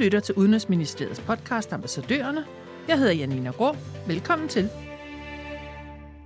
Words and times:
lytter 0.00 0.20
til 0.20 0.34
Udenrigsministeriets 0.34 1.20
podcast 1.20 1.72
Ambassadørerne. 1.72 2.46
Jeg 2.88 2.98
hedder 2.98 3.12
Janina 3.12 3.50
Grå. 3.50 3.76
Velkommen 4.06 4.48
til. 4.48 4.68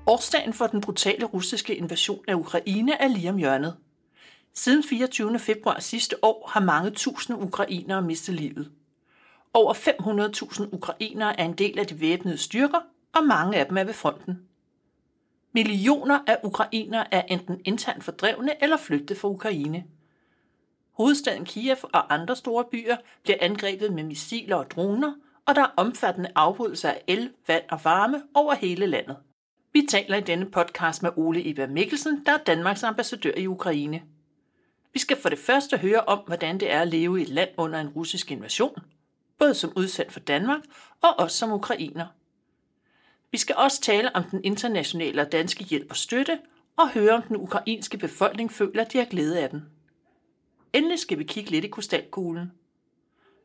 Årsdagen 0.07 0.53
for 0.53 0.67
den 0.67 0.81
brutale 0.81 1.25
russiske 1.25 1.77
invasion 1.77 2.25
af 2.29 2.35
Ukraine 2.35 3.03
er 3.03 3.09
lige 3.09 3.31
om 3.31 3.37
hjørnet. 3.37 3.77
Siden 4.53 4.83
24. 4.83 5.39
februar 5.39 5.81
sidste 5.81 6.25
år 6.25 6.51
har 6.53 6.61
mange 6.61 6.91
tusinde 6.91 7.41
ukrainere 7.41 8.03
mistet 8.03 8.35
livet. 8.35 8.71
Over 9.55 9.75
500.000 9.75 10.69
ukrainere 10.73 11.41
er 11.41 11.45
en 11.45 11.55
del 11.55 11.79
af 11.79 11.87
de 11.87 12.01
væbnede 12.01 12.39
styrker, 12.39 12.81
og 13.15 13.27
mange 13.27 13.59
af 13.59 13.67
dem 13.67 13.77
er 13.77 13.85
ved 13.85 13.95
fronten. 13.95 14.39
Millioner 15.53 16.21
af 16.27 16.39
ukrainere 16.45 17.15
er 17.15 17.23
enten 17.23 17.61
internt 17.65 18.05
fordrevne 18.05 18.63
eller 18.63 18.77
flygtet 18.77 19.19
fra 19.19 19.29
Ukraine. 19.29 19.85
Hovedstaden 20.97 21.45
Kiev 21.45 21.77
og 21.83 22.15
andre 22.15 22.37
store 22.37 22.65
byer 22.65 22.97
bliver 23.23 23.39
angrebet 23.41 23.93
med 23.93 24.03
missiler 24.03 24.57
og 24.57 24.71
droner, 24.71 25.15
og 25.47 25.55
der 25.55 25.63
er 25.63 25.75
omfattende 25.77 26.31
afbrydelser 26.35 26.91
af 26.91 27.03
el, 27.07 27.31
vand 27.47 27.65
og 27.71 27.81
varme 27.85 28.23
over 28.35 28.55
hele 28.55 28.87
landet. 28.87 29.17
Vi 29.73 29.87
taler 29.91 30.17
i 30.17 30.21
denne 30.21 30.51
podcast 30.51 31.03
med 31.03 31.11
Ole 31.17 31.43
Iber 31.43 31.67
Mikkelsen, 31.67 32.27
der 32.27 32.33
er 32.33 32.39
Danmarks 32.39 32.83
ambassadør 32.83 33.33
i 33.37 33.47
Ukraine. 33.47 34.03
Vi 34.93 34.99
skal 34.99 35.17
for 35.23 35.29
det 35.29 35.39
første 35.39 35.77
høre 35.77 36.01
om, 36.01 36.19
hvordan 36.27 36.61
det 36.61 36.73
er 36.73 36.81
at 36.81 36.89
leve 36.89 37.19
i 37.19 37.23
et 37.23 37.29
land 37.29 37.51
under 37.57 37.81
en 37.81 37.89
russisk 37.89 38.31
invasion, 38.31 38.79
både 39.39 39.55
som 39.55 39.73
udsendt 39.77 40.13
for 40.13 40.21
Danmark 40.21 40.61
og 41.03 41.19
også 41.19 41.37
som 41.37 41.53
ukrainer. 41.53 42.07
Vi 43.31 43.39
skal 43.39 43.57
også 43.57 43.81
tale 43.81 44.17
om 44.17 44.25
den 44.25 44.45
internationale 44.45 45.23
og 45.23 45.33
danske 45.33 45.65
hjælp 45.65 45.87
og 45.91 45.97
støtte, 45.97 46.39
og 46.77 46.91
høre 46.91 47.15
om 47.15 47.23
den 47.23 47.37
ukrainske 47.37 47.99
befolkning 47.99 48.53
føler, 48.53 48.85
at 48.85 48.93
de 48.93 48.99
har 48.99 49.05
glæde 49.05 49.41
af 49.41 49.51
den. 49.51 49.63
Endelig 50.75 50.99
skal 50.99 51.19
vi 51.19 51.25
kigge 51.25 51.51
lidt 51.51 51.65
i 51.65 51.69
krystalkuglen. 51.69 52.53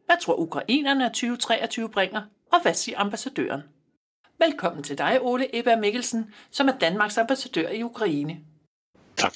Hvad 0.05 0.16
tror 0.22 0.35
ukrainerne, 0.35 1.05
at 1.05 1.11
2023 1.11 1.89
bringer, 1.89 2.21
og 2.52 2.61
hvad 2.61 2.73
siger 2.73 2.99
ambassadøren? 2.99 3.61
Velkommen 4.39 4.83
til 4.83 4.97
dig, 4.97 5.21
Ole 5.21 5.55
Eber 5.55 5.75
Mikkelsen, 5.75 6.33
som 6.52 6.67
er 6.67 6.77
Danmarks 6.77 7.17
ambassadør 7.17 7.69
i 7.69 7.83
Ukraine. 7.83 8.39
Tak. 9.17 9.33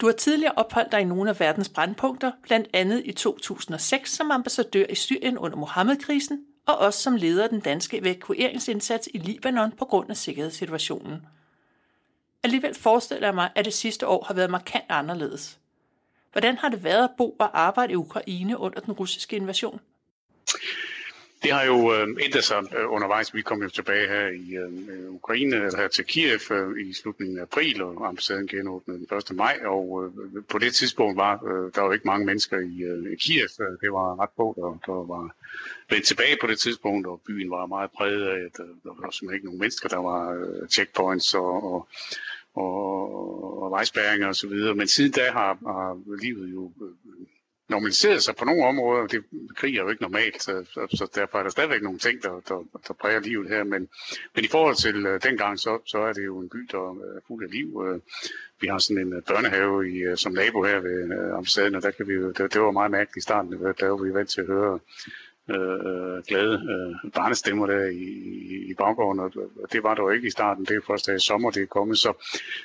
Du 0.00 0.06
har 0.06 0.12
tidligere 0.12 0.52
opholdt 0.56 0.92
dig 0.92 1.00
i 1.00 1.04
nogle 1.04 1.30
af 1.30 1.40
verdens 1.40 1.68
brandpunkter, 1.68 2.32
blandt 2.42 2.68
andet 2.72 3.02
i 3.04 3.12
2006 3.12 4.10
som 4.10 4.30
ambassadør 4.30 4.86
i 4.90 4.94
Syrien 4.94 5.38
under 5.38 5.56
Mohammed-krisen, 5.56 6.44
og 6.66 6.78
også 6.78 7.02
som 7.02 7.16
leder 7.16 7.44
af 7.44 7.48
den 7.48 7.60
danske 7.60 7.98
evakueringsindsats 7.98 9.08
i 9.14 9.18
Libanon 9.18 9.72
på 9.72 9.84
grund 9.84 10.10
af 10.10 10.16
sikkerhedssituationen. 10.16 11.26
Alligevel 12.42 12.74
forestiller 12.74 13.26
jeg 13.26 13.34
mig, 13.34 13.50
at 13.54 13.64
det 13.64 13.74
sidste 13.74 14.06
år 14.06 14.24
har 14.24 14.34
været 14.34 14.50
markant 14.50 14.84
anderledes. 14.88 15.58
Hvordan 16.36 16.58
har 16.58 16.68
det 16.68 16.84
været 16.84 17.04
at 17.04 17.10
bo 17.18 17.36
og 17.38 17.60
arbejde 17.60 17.92
i 17.92 17.96
Ukraine 17.96 18.58
under 18.58 18.80
den 18.80 18.92
russiske 18.92 19.36
invasion? 19.36 19.80
Det 21.42 21.52
har 21.52 21.64
jo 21.64 21.94
øh, 21.94 22.08
ændret 22.24 22.44
sig 22.44 22.62
øh, 22.76 22.92
undervejs. 22.92 23.34
Vi 23.34 23.42
kom 23.42 23.62
jo 23.62 23.68
tilbage 23.68 24.08
her 24.08 24.26
i 24.26 24.56
øh, 24.56 24.72
øh 24.88 25.10
Ukraine, 25.10 25.56
eller 25.56 25.76
her 25.76 25.88
til 25.88 26.04
Kiev 26.04 26.40
øh, 26.50 26.88
i 26.88 26.92
slutningen 26.92 27.38
af 27.38 27.42
april, 27.42 27.82
og 27.82 28.08
ambassaden 28.08 28.46
genåbnede 28.46 28.98
den 28.98 29.18
1. 29.18 29.36
maj, 29.36 29.60
og 29.64 30.04
øh, 30.04 30.42
på 30.48 30.58
det 30.58 30.74
tidspunkt 30.74 31.16
var 31.16 31.34
øh, 31.44 31.72
der 31.74 31.84
jo 31.84 31.92
ikke 31.92 32.06
mange 32.06 32.26
mennesker 32.26 32.58
i 32.58 32.82
øh, 32.82 33.16
Kiev. 33.16 33.48
Øh, 33.60 33.80
det 33.80 33.92
var 33.92 34.20
ret 34.22 34.30
få, 34.36 34.54
der, 34.56 34.92
der 34.92 35.06
var 35.14 35.34
vendt 35.90 36.06
tilbage 36.06 36.36
på 36.40 36.46
det 36.46 36.58
tidspunkt, 36.58 37.06
og 37.06 37.20
byen 37.26 37.50
var 37.50 37.66
meget 37.66 37.90
præget 37.90 38.28
af, 38.28 38.44
at 38.44 38.56
der 38.56 39.02
var 39.02 39.10
simpelthen 39.10 39.34
ikke 39.34 39.46
nogen 39.46 39.60
mennesker. 39.60 39.88
Der 39.88 40.02
var 40.10 40.32
øh, 40.32 40.68
checkpoints 40.68 41.34
og, 41.34 41.72
og 41.72 41.88
og, 42.56 43.62
og 43.62 43.70
vejspæringer 43.70 44.28
osv. 44.28 44.50
Men 44.76 44.88
siden 44.88 45.12
da 45.12 45.30
har, 45.32 45.58
har 45.66 46.16
livet 46.22 46.52
jo 46.52 46.72
øh, 46.82 47.26
normaliseret 47.68 48.22
sig 48.22 48.36
på 48.36 48.44
nogle 48.44 48.66
områder. 48.66 49.06
Det, 49.06 49.24
krig 49.56 49.76
er 49.76 49.82
jo 49.82 49.88
ikke 49.88 50.02
normalt, 50.02 50.42
så, 50.42 50.64
så 50.90 51.10
derfor 51.14 51.38
er 51.38 51.42
der 51.42 51.50
stadigvæk 51.50 51.82
nogle 51.82 51.98
ting, 51.98 52.22
der, 52.22 52.40
der, 52.48 52.64
der 52.88 52.94
præger 52.94 53.20
livet 53.20 53.48
her. 53.48 53.64
Men, 53.64 53.88
men 54.34 54.44
i 54.44 54.48
forhold 54.48 54.76
til 54.76 55.06
uh, 55.06 55.20
dengang, 55.22 55.58
så, 55.58 55.78
så 55.86 55.98
er 55.98 56.12
det 56.12 56.24
jo 56.24 56.38
en 56.38 56.48
by, 56.48 56.58
der 56.72 56.78
er 56.78 57.20
fuld 57.26 57.44
af 57.44 57.50
liv. 57.50 57.76
Uh, 57.76 58.00
vi 58.60 58.66
har 58.66 58.78
sådan 58.78 59.06
en 59.06 59.22
børnehave 59.22 59.90
i, 59.90 60.08
uh, 60.08 60.16
som 60.16 60.32
nabo 60.32 60.64
her 60.64 60.80
ved 60.80 61.18
uh, 61.18 61.36
ambassaden, 61.36 61.74
og 61.74 61.82
der 61.82 61.90
kan 61.90 62.08
vi 62.08 62.12
jo, 62.12 62.30
det, 62.30 62.52
det 62.52 62.60
var 62.60 62.70
meget 62.70 62.90
mærkeligt 62.90 63.16
i 63.16 63.26
starten, 63.28 63.52
der 63.52 63.88
var 63.88 64.04
vi 64.04 64.14
vant 64.14 64.30
til 64.30 64.40
at 64.40 64.46
høre 64.46 64.78
øh, 65.50 66.22
glade 66.28 66.54
øh, 66.54 67.10
barnestemmer 67.12 67.66
der 67.66 67.84
i, 67.84 68.06
i, 68.70 68.74
baggården, 68.74 69.20
og 69.20 69.32
det 69.72 69.82
var 69.82 69.94
der 69.94 70.02
jo 70.02 70.10
ikke 70.10 70.26
i 70.26 70.30
starten. 70.30 70.64
Det 70.64 70.76
er 70.76 70.80
først 70.86 71.08
i 71.08 71.18
sommer, 71.18 71.50
det 71.50 71.62
er 71.62 71.66
kommet. 71.66 71.98
Så, 71.98 72.12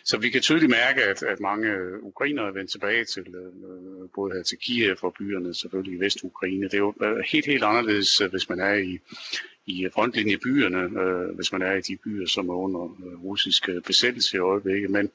så 0.05 0.17
vi 0.17 0.29
kan 0.29 0.41
tydeligt 0.41 0.69
mærke, 0.69 1.03
at, 1.03 1.23
at 1.23 1.39
mange 1.39 1.67
ukrainere 2.03 2.47
er 2.47 2.51
vendt 2.51 2.71
tilbage 2.71 3.05
til 3.05 3.25
øh, 3.35 3.45
øh 3.45 4.09
både 4.15 4.33
her 4.33 4.43
til 4.43 4.57
Kiev 4.57 4.97
og 5.01 5.13
byerne, 5.13 5.53
selvfølgelig 5.53 5.97
i 5.97 5.99
Vestukraine. 5.99 6.63
Det 6.63 6.73
er 6.73 6.77
jo 6.77 6.93
øh, 7.01 7.17
helt, 7.31 7.45
helt 7.45 7.63
anderledes, 7.63 8.21
øh, 8.21 8.29
hvis 8.29 8.49
man 8.49 8.59
er 8.59 8.73
i, 8.73 8.99
i 9.71 9.87
frontlinjebyerne, 9.93 11.01
øh, 11.01 11.35
hvis 11.35 11.51
man 11.51 11.61
er 11.61 11.73
i 11.73 11.81
de 11.81 11.97
byer, 12.03 12.27
som 12.27 12.49
er 12.49 12.53
under 12.53 12.83
øh, 12.83 13.23
russisk 13.23 13.69
øh, 13.69 13.81
besættelse 13.81 14.37
i 14.37 14.39
øjeblikket. 14.39 14.89
Men 14.89 15.11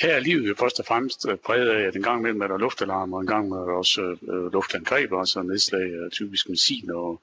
her 0.00 0.14
er 0.14 0.20
livet 0.20 0.48
jo 0.48 0.54
først 0.58 0.80
og 0.80 0.86
fremmest 0.86 1.28
øh, 1.28 1.36
præget 1.36 1.68
af, 1.68 1.82
at 1.86 1.96
en 1.96 2.02
gang 2.02 2.20
imellem 2.20 2.40
er 2.40 2.46
der 2.46 2.58
luftalarm, 2.58 3.12
og 3.12 3.20
en 3.20 3.26
gang 3.26 3.52
er 3.52 3.56
der 3.56 3.72
også 3.72 4.02
øh, 4.02 4.34
øh 4.34 4.52
luftangreb, 4.52 5.12
altså 5.12 5.42
nedslag 5.42 6.04
af 6.04 6.10
typisk 6.10 6.48
missiler 6.48 6.94
og 6.94 7.20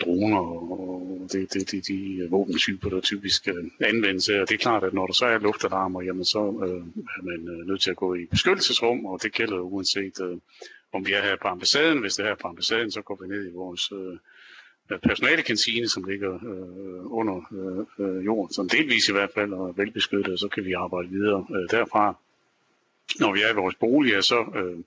droner 0.00 0.38
og 0.38 1.28
det, 1.32 1.54
det, 1.54 1.70
det, 1.70 1.88
de 1.88 2.26
våbentyper, 2.30 2.88
der 2.88 3.00
typisk 3.00 3.48
anvendes. 3.80 4.28
Og 4.28 4.48
det 4.48 4.54
er 4.54 4.58
klart, 4.58 4.84
at 4.84 4.94
når 4.94 5.06
der 5.06 5.12
så 5.12 5.26
er 5.26 5.38
luftalarmer, 5.38 6.02
jamen 6.02 6.24
så 6.24 6.38
øh, 6.38 6.82
er 7.18 7.22
man 7.22 7.66
nødt 7.66 7.80
til 7.80 7.90
at 7.90 7.96
gå 7.96 8.14
i 8.14 8.26
beskyttelsesrum, 8.26 9.06
og 9.06 9.22
det 9.22 9.32
gælder 9.32 9.58
uanset 9.58 10.20
øh, 10.20 10.38
om 10.92 11.06
vi 11.06 11.12
er 11.12 11.22
her 11.22 11.36
på 11.42 11.48
ambassaden. 11.48 11.98
Hvis 11.98 12.14
det 12.14 12.22
er 12.24 12.28
her 12.28 12.42
på 12.42 12.48
ambassaden, 12.48 12.90
så 12.90 13.02
går 13.02 13.18
vi 13.22 13.28
ned 13.28 13.46
i 13.46 13.54
vores 13.54 13.92
øh, 13.92 14.18
Øh, 14.90 14.98
personalekantine, 14.98 15.88
som 15.88 16.04
ligger 16.04 16.34
øh, 16.34 17.12
under 17.12 17.36
øh, 17.52 18.06
øh 18.06 18.24
jorden, 18.24 18.54
som 18.54 18.68
delvis 18.68 19.08
i 19.08 19.12
hvert 19.12 19.30
fald 19.34 19.52
er 19.52 19.72
velbeskyttet, 19.76 20.32
og 20.32 20.38
så 20.38 20.48
kan 20.48 20.64
vi 20.64 20.72
arbejde 20.72 21.08
videre 21.08 21.46
øh, 21.50 21.70
derfra. 21.70 22.14
Når 23.20 23.32
vi 23.32 23.42
er 23.42 23.50
i 23.50 23.54
vores 23.54 23.74
boliger, 23.74 24.20
så 24.20 24.44
øh, 24.54 24.78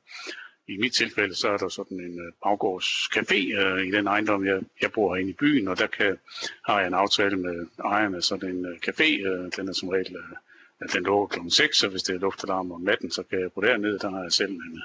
i 0.67 0.77
mit 0.77 0.93
tilfælde, 0.93 1.35
så 1.35 1.47
er 1.49 1.57
der 1.57 1.69
sådan 1.69 1.99
en 1.99 2.19
øh, 2.19 2.31
baggårdscafé 2.45 3.39
øh, 3.61 3.87
i 3.87 3.91
den 3.91 4.07
ejendom, 4.07 4.45
jeg, 4.45 4.61
jeg 4.81 4.91
bor 4.91 5.15
herinde 5.15 5.29
i 5.29 5.33
byen, 5.33 5.67
og 5.67 5.79
der 5.79 5.87
kan, 5.87 6.17
har 6.65 6.79
jeg 6.79 6.87
en 6.87 6.93
aftale 6.93 7.37
med 7.37 7.67
ejeren 7.85 8.15
af 8.15 8.23
sådan 8.23 8.49
en 8.49 8.65
øh, 8.65 8.77
café. 8.87 9.27
Øh, 9.27 9.51
den 9.55 9.67
er 9.67 9.73
som 9.73 9.89
regel, 9.89 10.15
øh, 10.15 10.89
den 10.93 11.03
lukker 11.03 11.27
kl. 11.27 11.49
6, 11.49 11.77
så 11.77 11.87
hvis 11.87 12.03
det 12.03 12.15
er 12.15 12.19
luftalarm 12.19 12.71
om 12.71 12.81
natten, 12.81 13.11
så 13.11 13.23
kan 13.23 13.39
jeg 13.39 13.53
gå 13.53 13.61
derned. 13.61 13.99
Der 13.99 14.09
har 14.09 14.21
jeg 14.21 14.31
selv 14.31 14.51
en, 14.51 14.81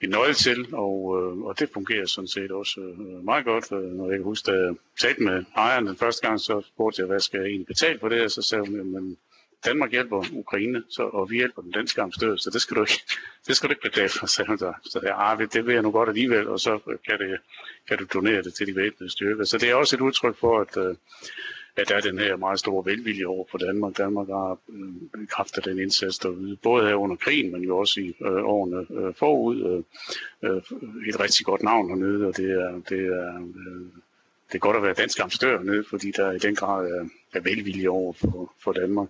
en 0.00 0.10
nøgle 0.10 0.34
til, 0.34 0.74
og, 0.74 0.94
øh, 1.18 1.38
og 1.38 1.58
det 1.58 1.70
fungerer 1.72 2.06
sådan 2.06 2.28
set 2.28 2.50
også 2.50 2.80
øh, 2.80 3.24
meget 3.24 3.44
godt. 3.44 3.72
Øh, 3.72 3.90
når 3.96 4.08
jeg 4.08 4.18
kan 4.18 4.24
huske, 4.24 4.50
da 4.50 4.56
jeg 4.56 4.74
talte 5.00 5.22
med 5.22 5.44
ejeren 5.56 5.86
den 5.86 5.96
første 5.96 6.26
gang, 6.26 6.40
så 6.40 6.62
spurgte 6.66 7.00
jeg, 7.00 7.06
hvad 7.06 7.20
skal 7.20 7.40
jeg 7.40 7.48
egentlig 7.48 7.66
betale 7.66 7.98
for 7.98 8.08
det, 8.08 8.22
og 8.22 8.30
så 8.30 8.42
sagde 8.42 8.66
hun, 8.66 8.96
at 8.96 9.16
Danmark 9.64 9.90
hjælper 9.90 10.24
Ukraine, 10.32 10.82
så, 10.90 11.02
og 11.02 11.30
vi 11.30 11.36
hjælper 11.36 11.62
den 11.62 11.70
danske 11.70 12.02
amstød, 12.02 12.38
så 12.38 12.50
det 12.50 12.60
skal 12.62 12.76
du 12.76 12.82
ikke, 12.82 13.00
det 13.46 13.56
skal 13.56 13.68
du 13.68 13.72
ikke 13.72 13.88
betale 13.90 14.08
for, 14.08 14.26
sagde 14.26 14.48
hun 14.48 14.58
så. 14.58 14.72
Så 14.84 15.00
ja, 15.02 15.32
ah, 15.32 15.48
det 15.52 15.66
vil 15.66 15.74
jeg 15.74 15.82
nu 15.82 15.90
godt 15.90 16.08
alligevel, 16.08 16.48
og 16.48 16.60
så 16.60 16.78
kan, 17.06 17.18
det, 17.18 17.38
kan 17.88 17.98
du 17.98 18.04
donere 18.14 18.42
det 18.42 18.54
til 18.54 18.66
de 18.66 18.76
væbnede 18.76 19.10
styrker. 19.10 19.44
Så 19.44 19.58
det 19.58 19.70
er 19.70 19.74
også 19.74 19.96
et 19.96 20.00
udtryk 20.00 20.36
for, 20.36 20.60
at, 20.60 20.76
øh, 20.76 20.96
at 21.76 21.88
der 21.88 21.96
er 21.96 22.00
den 22.00 22.18
her 22.18 22.36
meget 22.36 22.58
store 22.58 22.84
velvilje 22.84 23.24
over 23.24 23.44
for 23.50 23.58
Danmark. 23.58 23.96
Danmark 23.98 24.28
har 24.28 24.58
øh, 24.68 25.26
kraft 25.28 25.56
af 25.56 25.62
den 25.62 25.78
indsats 25.78 26.18
derude, 26.18 26.56
både 26.56 26.86
her 26.88 26.94
under 26.94 27.16
krigen, 27.16 27.52
men 27.52 27.62
jo 27.62 27.78
også 27.78 28.00
i 28.00 28.08
øh, 28.08 28.44
årene 28.44 28.86
øh, 28.90 29.14
forud. 29.14 29.84
Øh, 30.42 30.50
øh, 30.50 30.62
et 31.08 31.20
rigtig 31.20 31.46
godt 31.46 31.62
navn 31.62 31.88
hernede, 31.88 32.26
og 32.26 32.36
det 32.36 32.50
er, 32.50 32.80
det 32.88 33.00
er, 33.06 33.36
øh, 33.36 33.80
det 34.48 34.54
er 34.54 34.58
godt 34.58 34.76
at 34.76 34.82
være 34.82 34.94
dansk 34.94 35.20
ambassadør 35.20 35.58
hernede, 35.58 35.84
fordi 35.90 36.10
der 36.10 36.32
i 36.32 36.38
den 36.38 36.54
grad 36.54 36.86
er, 36.86 37.08
er 37.34 37.40
velvilje 37.40 37.88
over 37.88 38.12
for, 38.12 38.52
for 38.58 38.72
Danmark. 38.72 39.08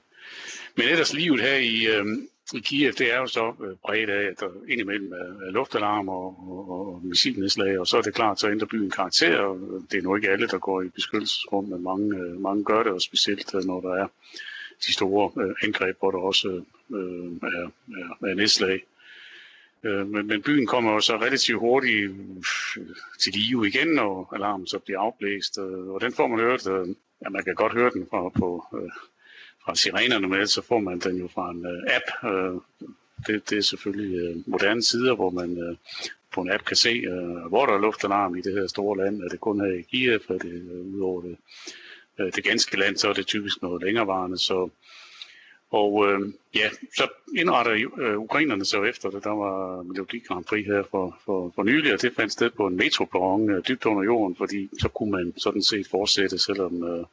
Men 0.76 0.88
ellers 0.88 1.12
livet 1.12 1.40
her 1.40 1.56
i, 1.56 1.86
øh, 1.86 2.06
i 2.54 2.60
Kiev, 2.60 2.92
det 2.92 3.12
er 3.12 3.18
jo 3.18 3.26
så 3.26 3.54
øh, 3.64 3.76
bredt 3.76 4.10
af, 4.10 4.22
at 4.30 4.40
der 4.40 4.48
indimellem 4.68 5.12
er 5.12 5.50
luftalarm 5.50 6.08
og, 6.08 6.26
og, 6.48 6.70
og 6.70 7.00
missilnedslag, 7.04 7.78
og 7.80 7.86
så 7.86 7.96
er 7.96 8.02
det 8.02 8.14
klart, 8.14 8.40
så 8.40 8.50
ændrer 8.50 8.66
byen 8.66 8.90
karakter, 8.90 9.38
og 9.38 9.82
det 9.90 9.98
er 9.98 10.02
nu 10.02 10.16
ikke 10.16 10.30
alle, 10.30 10.48
der 10.48 10.58
går 10.58 10.82
i 10.82 10.88
beskyttelsesrum, 10.88 11.64
men 11.64 11.82
mange, 11.82 12.16
øh, 12.16 12.40
mange 12.40 12.64
gør 12.64 12.82
det, 12.82 12.92
og 12.92 13.02
specielt 13.02 13.54
øh, 13.54 13.64
når 13.64 13.80
der 13.80 13.94
er 13.94 14.06
de 14.86 14.92
store 14.92 15.54
angreb, 15.62 15.96
hvor 15.98 16.10
der 16.10 16.18
også 16.18 16.62
er, 16.90 16.96
er, 17.42 18.26
er 18.26 18.34
nedslag. 18.34 18.84
Men, 19.82 20.26
men 20.26 20.42
byen 20.42 20.66
kommer 20.66 20.92
jo 20.92 21.00
så 21.00 21.16
relativt 21.16 21.58
hurtigt 21.58 22.12
til 23.20 23.32
live 23.32 23.68
igen, 23.68 23.98
og 23.98 24.28
alarmen 24.32 24.66
så 24.66 24.78
bliver 24.78 25.00
afblæst, 25.00 25.58
og 25.58 26.00
den 26.00 26.12
får 26.12 26.26
man 26.26 26.38
hørt, 26.38 26.66
ja, 27.22 27.28
man 27.30 27.44
kan 27.44 27.54
godt 27.54 27.72
høre 27.72 27.90
den 27.90 28.06
fra, 28.10 28.28
på 28.28 28.64
fra 29.66 29.74
sirenerne 29.74 30.28
med, 30.28 30.46
så 30.46 30.62
får 30.62 30.80
man 30.80 30.98
den 30.98 31.16
jo 31.16 31.28
fra 31.34 31.50
en 31.50 31.66
uh, 31.66 31.94
app. 31.96 32.06
Uh, 32.24 32.62
det, 33.26 33.50
det 33.50 33.58
er 33.58 33.62
selvfølgelig 33.62 34.36
uh, 34.36 34.42
moderne 34.46 34.82
sider, 34.82 35.14
hvor 35.14 35.30
man 35.30 35.70
uh, 35.70 35.76
på 36.34 36.40
en 36.40 36.50
app 36.50 36.64
kan 36.64 36.76
se, 36.76 37.12
uh, 37.12 37.48
hvor 37.48 37.66
der 37.66 37.74
er 37.74 37.80
luftalarm 37.80 38.36
i 38.36 38.40
det 38.40 38.52
her 38.52 38.66
store 38.66 38.96
land. 38.96 39.22
Er 39.22 39.28
det 39.28 39.40
kun 39.40 39.60
her 39.60 39.72
i 39.78 39.82
Kiev, 39.82 40.20
er 40.28 40.38
det 40.38 40.62
uh, 40.94 41.04
over 41.08 41.22
det, 41.22 41.36
uh, 42.20 42.26
det 42.26 42.44
ganske 42.44 42.78
land, 42.78 42.96
så 42.96 43.08
er 43.08 43.12
det 43.12 43.26
typisk 43.26 43.62
noget 43.62 43.82
længerevarende. 43.82 44.38
Så, 44.38 44.68
Og 45.70 46.08
øh, 46.08 46.20
ja, 46.54 46.68
så 46.96 47.08
indretter 47.36 47.90
øh, 47.98 48.18
ukrainerne 48.18 48.64
så 48.64 48.82
efter 48.82 49.10
det. 49.10 49.24
Der 49.24 49.30
var 49.30 49.82
Melodi 49.82 50.18
Grand 50.18 50.44
Prix 50.44 50.66
her 50.66 50.82
for, 50.90 51.18
for, 51.24 51.52
for 51.54 51.62
nylig, 51.62 51.92
og 51.94 52.02
det 52.02 52.14
fandt 52.16 52.32
sted 52.32 52.50
på 52.50 52.66
en 52.66 52.76
metroperron 52.76 53.50
øh, 53.50 53.62
dybt 53.68 53.86
under 53.86 54.02
jorden, 54.02 54.36
fordi 54.36 54.68
så 54.80 54.88
kunne 54.88 55.10
man 55.10 55.34
sådan 55.36 55.62
set 55.62 55.88
fortsætte, 55.90 56.38
selvom 56.38 56.84
øh 56.84 57.04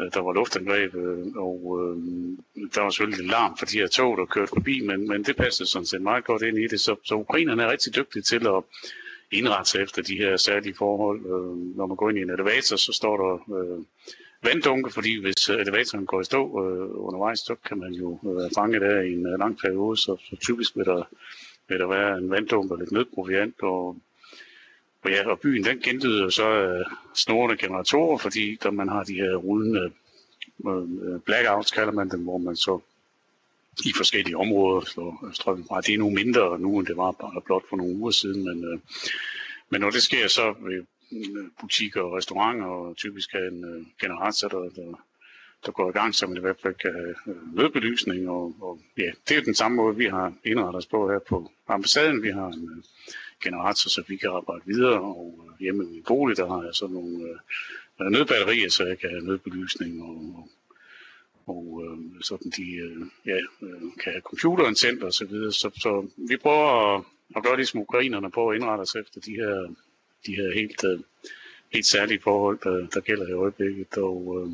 Øh, 0.00 0.10
der 0.14 0.20
var 0.20 0.32
luftangreb, 0.32 0.94
øh, 0.94 1.26
og 1.36 1.58
øh, 1.80 1.96
der 2.74 2.80
var 2.80 2.90
selvfølgelig 2.90 3.22
en 3.22 3.30
larm 3.30 3.56
for 3.58 3.66
de 3.66 3.78
her 3.78 3.86
tog, 3.86 4.18
der 4.18 4.24
kørte 4.24 4.48
forbi, 4.48 4.80
men, 4.80 5.08
men 5.08 5.24
det 5.24 5.36
passede 5.36 5.68
sådan 5.68 5.86
set 5.86 6.02
meget 6.02 6.24
godt 6.24 6.42
ind 6.42 6.58
i 6.58 6.66
det. 6.66 6.80
Så, 6.80 6.96
så 7.04 7.14
ukrainerne 7.14 7.62
er 7.62 7.70
rigtig 7.70 7.96
dygtige 7.96 8.22
til 8.22 8.46
at 8.46 8.62
indrette 9.30 9.70
sig 9.70 9.82
efter 9.82 10.02
de 10.02 10.16
her 10.16 10.36
særlige 10.36 10.74
forhold. 10.74 11.20
Øh, 11.20 11.76
når 11.76 11.86
man 11.86 11.96
går 11.96 12.08
ind 12.10 12.18
i 12.18 12.22
en 12.22 12.30
elevator, 12.30 12.76
så 12.76 12.92
står 12.92 13.16
der 13.16 13.56
øh, 13.58 13.84
vanddunke, 14.42 14.90
fordi 14.90 15.20
hvis 15.20 15.48
elevatoren 15.48 16.06
går 16.06 16.20
i 16.20 16.24
stå 16.24 16.42
øh, 16.64 17.06
undervejs, 17.06 17.38
så 17.38 17.54
kan 17.66 17.78
man 17.78 17.92
jo 17.92 18.18
øh, 18.26 18.50
fanget 18.54 18.80
der 18.80 19.00
i 19.00 19.12
en 19.12 19.26
øh, 19.26 19.38
lang 19.38 19.58
periode, 19.58 19.96
så, 19.96 20.16
så 20.30 20.36
typisk 20.36 20.76
vil 20.76 20.84
der, 20.84 21.02
vil 21.68 21.78
der 21.78 21.86
være 21.86 22.18
en 22.18 22.30
vanddunke 22.30 22.74
og 22.74 22.78
lidt 22.78 22.92
nødproviant, 22.92 23.62
og, 23.62 23.96
og, 25.06 25.12
ja, 25.12 25.28
og 25.28 25.40
byen 25.40 25.64
den 25.64 25.78
genlyder 25.78 26.28
så 26.28 26.48
øh, 26.48 26.84
snorende 27.14 27.56
generatorer, 27.56 28.18
fordi 28.18 28.58
der 28.62 28.70
man 28.70 28.88
har 28.88 29.02
de 29.04 29.14
her 29.14 29.36
rullende 29.36 29.80
øh, 29.80 30.72
øh, 30.72 31.12
øh, 31.14 31.20
blackouts, 31.20 31.70
kalder 31.70 31.92
man 31.92 32.10
dem, 32.10 32.20
hvor 32.20 32.38
man 32.38 32.56
så 32.56 32.80
i 33.84 33.92
forskellige 33.96 34.36
områder 34.36 34.80
slår 34.80 35.26
øh, 35.26 35.34
strømmen 35.34 35.66
fra. 35.68 35.80
Det 35.80 35.94
er 35.94 35.98
nu 35.98 36.10
mindre 36.10 36.58
nu, 36.58 36.78
end 36.78 36.86
det 36.86 36.96
var 36.96 37.10
bare 37.10 37.40
blot 37.44 37.68
for 37.68 37.76
nogle 37.76 37.96
uger 37.96 38.10
siden, 38.10 38.44
men, 38.44 38.64
øh, 38.64 38.78
men 39.70 39.80
når 39.80 39.90
det 39.90 40.02
sker, 40.02 40.28
så 40.28 40.54
vil 40.60 40.86
butikker 41.60 42.02
og 42.02 42.16
restauranter, 42.16 42.66
og 42.66 42.96
typisk 42.96 43.32
have 43.32 43.48
en 43.48 43.64
øh, 43.64 43.86
generator, 44.00 44.48
der, 44.48 44.58
der, 44.58 45.04
der 45.66 45.72
går 45.72 45.88
i 45.90 45.92
gang, 45.92 46.14
så 46.14 46.26
man 46.26 46.36
i 46.36 46.40
hvert 46.40 46.60
fald 46.62 46.74
kan 46.74 46.92
have 46.92 47.14
nødbelysning. 47.52 48.30
Og, 48.30 48.54
og 48.60 48.80
ja, 48.98 49.10
det 49.28 49.36
er 49.36 49.40
den 49.42 49.54
samme 49.54 49.76
måde, 49.76 49.96
vi 49.96 50.06
har 50.06 50.32
indrettet 50.44 50.78
os 50.78 50.86
på 50.86 51.10
her 51.10 51.18
på 51.18 51.50
ambassaden. 51.68 52.22
Vi 52.22 52.30
har 52.30 52.46
en 52.46 52.84
generator, 53.46 53.88
så 53.88 54.02
vi 54.08 54.16
kan 54.16 54.30
arbejde 54.30 54.62
videre, 54.66 55.00
og 55.00 55.34
øh, 55.42 55.60
hjemme 55.60 55.84
i 55.84 55.86
min 55.86 56.04
bolig, 56.08 56.36
der 56.36 56.46
har 56.48 56.62
jeg 56.62 56.74
så 56.74 56.86
nogle 56.86 57.14
øh, 57.30 57.38
øh, 58.00 58.10
nødbatterier, 58.14 58.70
så 58.70 58.82
jeg 58.84 58.98
kan 58.98 59.10
have 59.10 59.26
nødbelysning 59.28 60.02
og, 60.02 60.16
og 60.36 60.48
og 61.46 61.82
øh, 61.84 62.22
sådan 62.22 62.50
de 62.56 62.74
øh, 62.86 63.06
ja, 63.26 63.38
øh, 63.62 63.80
kan 64.02 64.12
have 64.12 64.20
computeren 64.20 64.74
tændt 64.74 65.02
og 65.02 65.12
så 65.12 65.24
videre. 65.24 65.52
Så, 65.52 65.70
så 65.74 66.08
vi 66.16 66.36
prøver 66.36 66.94
at, 66.96 67.04
at 67.36 67.42
gøre 67.42 67.56
ligesom 67.56 67.80
ukrainerne 67.80 68.30
på 68.30 68.48
at 68.48 68.56
indrette 68.56 68.82
os 68.82 68.94
efter 68.94 69.20
de 69.20 69.34
her 69.34 69.74
de 70.26 70.36
her 70.36 70.52
helt, 70.54 70.84
øh, 70.84 71.00
helt 71.72 71.86
særlige 71.86 72.20
forhold, 72.20 72.58
der, 72.64 72.86
der 72.94 73.00
gælder 73.00 73.28
i 73.28 73.32
øjeblikket. 73.32 73.98
Og, 73.98 74.18
øh, 74.40 74.52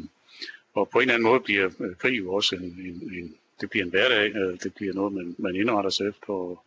og 0.74 0.88
på 0.88 0.98
en 0.98 1.02
eller 1.02 1.14
anden 1.14 1.28
måde 1.28 1.40
bliver 1.40 1.70
øh, 1.80 1.96
krig 1.96 2.18
jo 2.18 2.32
også 2.34 2.56
en, 2.56 2.62
en, 2.62 3.12
en, 3.18 3.34
det 3.60 3.70
bliver 3.70 3.84
en 3.84 3.90
hverdag, 3.90 4.34
det 4.62 4.74
bliver 4.74 4.94
noget, 4.94 5.12
man, 5.12 5.34
man 5.38 5.56
indretter 5.56 5.90
sig 5.90 6.08
efter, 6.08 6.32
og, 6.32 6.64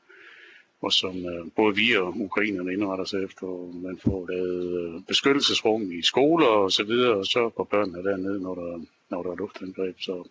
og 0.85 0.93
som 0.93 1.15
øh, 1.25 1.45
både 1.55 1.75
vi 1.75 1.95
og 1.95 2.07
ukrainerne 2.17 2.73
indretter 2.73 3.05
sig 3.05 3.23
efter, 3.23 3.47
man 3.87 3.97
får 3.97 4.27
lavet 4.31 4.95
øh, 4.95 5.01
beskyttelsesrum 5.07 5.91
i 5.91 6.01
skoler 6.01 6.47
og 6.47 6.71
så 6.71 6.83
videre, 6.83 7.15
og 7.15 7.25
så 7.25 7.49
på 7.49 7.63
børnene 7.63 8.03
dernede, 8.09 8.39
når 8.41 8.55
der, 8.55 8.81
når 9.09 9.23
der 9.23 9.31
er 9.31 9.35
luftangreb. 9.35 9.95
Så, 9.99 10.27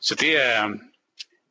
så 0.00 0.14
det 0.14 0.32
er, 0.46 0.78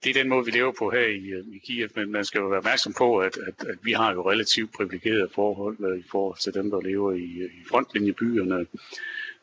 det 0.03 0.09
er 0.09 0.21
den 0.21 0.29
måde, 0.29 0.45
vi 0.45 0.51
lever 0.51 0.73
på 0.79 0.89
her 0.89 1.07
i, 1.07 1.25
øh, 1.37 1.45
i 1.55 1.57
Kiev, 1.65 1.89
men 1.95 2.11
man 2.11 2.25
skal 2.25 2.39
jo 2.39 2.47
være 2.47 2.57
opmærksom 2.57 2.93
på, 2.97 3.17
at, 3.17 3.37
at, 3.47 3.67
at 3.67 3.77
vi 3.81 3.91
har 3.91 4.13
jo 4.13 4.31
relativt 4.31 4.73
privilegerede 4.73 5.29
forhold 5.35 5.99
i 5.99 6.03
forhold 6.11 6.37
til 6.37 6.53
dem, 6.53 6.69
der 6.71 6.81
lever 6.81 7.11
i, 7.11 7.27
i 7.59 7.61
frontlinjebyerne, 7.69 8.65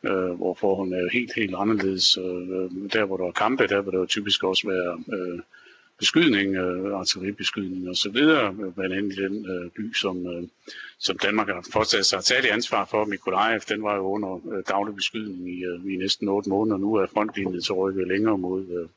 øh, 0.08 0.32
hvor 0.40 0.54
forholdene 0.54 0.96
er 0.96 1.08
helt, 1.12 1.34
helt 1.36 1.54
anderledes. 1.58 2.16
Øh, 2.18 2.90
der, 2.92 3.04
hvor 3.04 3.16
der 3.16 3.26
er 3.26 3.32
kampe, 3.32 3.66
der 3.66 3.82
vil 3.82 3.92
der 3.92 3.98
jo 3.98 4.06
typisk 4.06 4.44
også 4.44 4.68
være 4.68 5.18
Øh, 5.18 5.40
beskydning, 5.98 6.56
øh, 6.56 6.98
artilleribeskydning 6.98 7.88
og 7.88 7.96
så 7.96 8.10
videre, 8.10 8.54
blandt 8.76 8.94
andet 8.94 9.12
i 9.12 9.22
den 9.22 9.46
øh, 9.50 9.70
by, 9.70 9.94
som, 9.94 10.26
øh, 10.26 10.42
som 10.98 11.18
Danmark 11.18 11.48
har 11.48 11.66
fortsat 11.72 12.06
sig 12.06 12.18
at 12.18 12.24
tage 12.24 12.52
ansvar 12.52 12.84
for. 12.84 13.04
Mikolajev, 13.04 13.60
den 13.68 13.82
var 13.82 13.96
jo 13.96 14.02
under 14.02 14.40
øh, 14.52 14.62
daglig 14.68 14.94
beskydning 14.94 15.48
i, 15.50 15.64
øh, 15.64 15.92
i 15.92 15.96
næsten 15.96 16.28
otte 16.28 16.50
måneder. 16.50 16.76
Nu 16.76 16.94
er 16.94 17.06
frontlinjen 17.06 17.62
til 17.62 17.74
rykket 17.74 18.08
længere 18.08 18.38
mod 18.38 18.66
øh, 18.68 18.88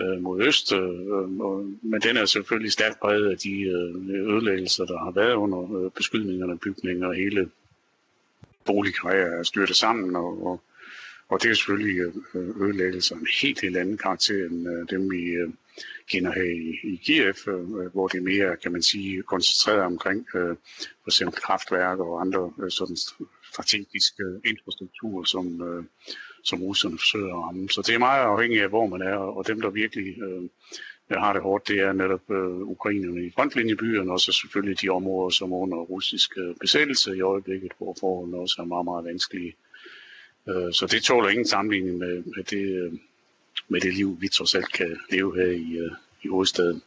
øh 0.00 0.22
mod 0.22 0.42
øst, 0.42 0.72
øh, 0.72 1.00
øh, 1.14 1.40
og, 1.40 1.66
men 1.82 2.00
den 2.00 2.16
er 2.16 2.24
selvfølgelig 2.24 2.72
stærkt 2.72 3.00
præget 3.00 3.30
af 3.30 3.38
de 3.38 3.60
øh, 3.60 4.34
ødelæggelser, 4.34 4.84
der 4.84 4.98
har 4.98 5.10
været 5.10 5.34
under 5.34 5.84
øh, 5.84 5.90
beskydningerne 5.90 6.52
af 6.52 6.60
bygninger, 6.60 7.06
og 7.08 7.14
hele 7.14 7.50
boligkrejer 8.64 9.26
er 9.38 9.42
styrtet 9.42 9.76
sammen, 9.76 10.16
og, 10.16 10.46
og, 10.46 10.60
og 11.28 11.42
det 11.42 11.50
er 11.50 11.54
selvfølgelig 11.54 11.98
øh, 12.34 12.62
ødelæggelser 12.62 13.16
af 13.16 13.20
en 13.20 13.26
helt, 13.42 13.60
helt 13.60 13.76
anden 13.76 13.98
karakter 13.98 14.46
end 14.46 14.68
øh, 14.68 14.86
dem, 14.90 15.10
vi 15.10 15.22
øh, 15.22 15.48
kender 16.10 16.32
her 16.32 16.42
i, 16.42 16.68
i 16.92 16.96
GF, 17.06 17.48
øh, 17.48 17.92
hvor 17.92 18.08
det 18.08 18.18
er 18.18 18.22
mere, 18.22 18.56
kan 18.56 18.72
man 18.72 18.82
sige, 18.82 19.22
koncentreret 19.22 19.80
omkring 19.80 20.26
øh, 20.34 20.56
for 21.02 21.08
eksempel 21.08 21.40
kraftværker 21.40 22.04
og 22.04 22.20
andre 22.20 22.52
øh, 22.62 22.70
sådan 22.70 22.96
strategiske 23.52 24.22
infrastrukturer, 24.44 25.24
som, 25.24 25.62
øh, 25.68 25.84
som 26.44 26.62
russerne 26.62 26.98
forsøger 26.98 27.34
at 27.34 27.44
ramme. 27.44 27.68
Så 27.68 27.82
det 27.86 27.94
er 27.94 27.98
meget 27.98 28.24
afhængigt 28.24 28.62
af, 28.62 28.68
hvor 28.68 28.86
man 28.86 29.02
er, 29.02 29.16
og 29.16 29.46
dem, 29.46 29.60
der 29.60 29.70
virkelig 29.70 30.22
øh, 30.22 30.48
har 31.10 31.32
det 31.32 31.42
hårdt, 31.42 31.68
det 31.68 31.80
er 31.80 31.92
netop 31.92 32.30
øh, 32.30 32.60
ukrainerne 32.74 33.26
i 33.26 33.30
frontlinjebyerne, 33.30 34.12
og 34.12 34.20
så 34.20 34.32
selvfølgelig 34.32 34.80
de 34.80 34.88
områder, 34.88 35.30
som 35.30 35.52
er 35.52 35.56
under 35.56 35.78
russisk 35.78 36.30
øh, 36.38 36.54
besættelse 36.60 37.16
i 37.16 37.20
øjeblikket, 37.20 37.72
hvor 37.78 37.96
forholdene 38.00 38.38
også 38.38 38.56
er 38.62 38.66
meget, 38.66 38.84
meget 38.84 39.04
vanskelige. 39.04 39.54
Øh, 40.48 40.72
så 40.72 40.86
det 40.90 41.02
tåler 41.02 41.28
ingen 41.28 41.46
sammenligning 41.46 41.98
med, 41.98 42.22
med, 42.36 42.44
det, 42.44 42.64
øh, 42.82 42.92
med 43.72 43.80
det 43.80 43.94
liv, 43.94 44.16
vi 44.20 44.28
trods 44.28 44.54
alt 44.54 44.72
kan 44.72 45.00
leve 45.10 45.36
her 45.36 45.50
i, 45.50 45.76
øh, 45.84 45.92
i 46.22 46.28
hovedstaden. 46.28 46.82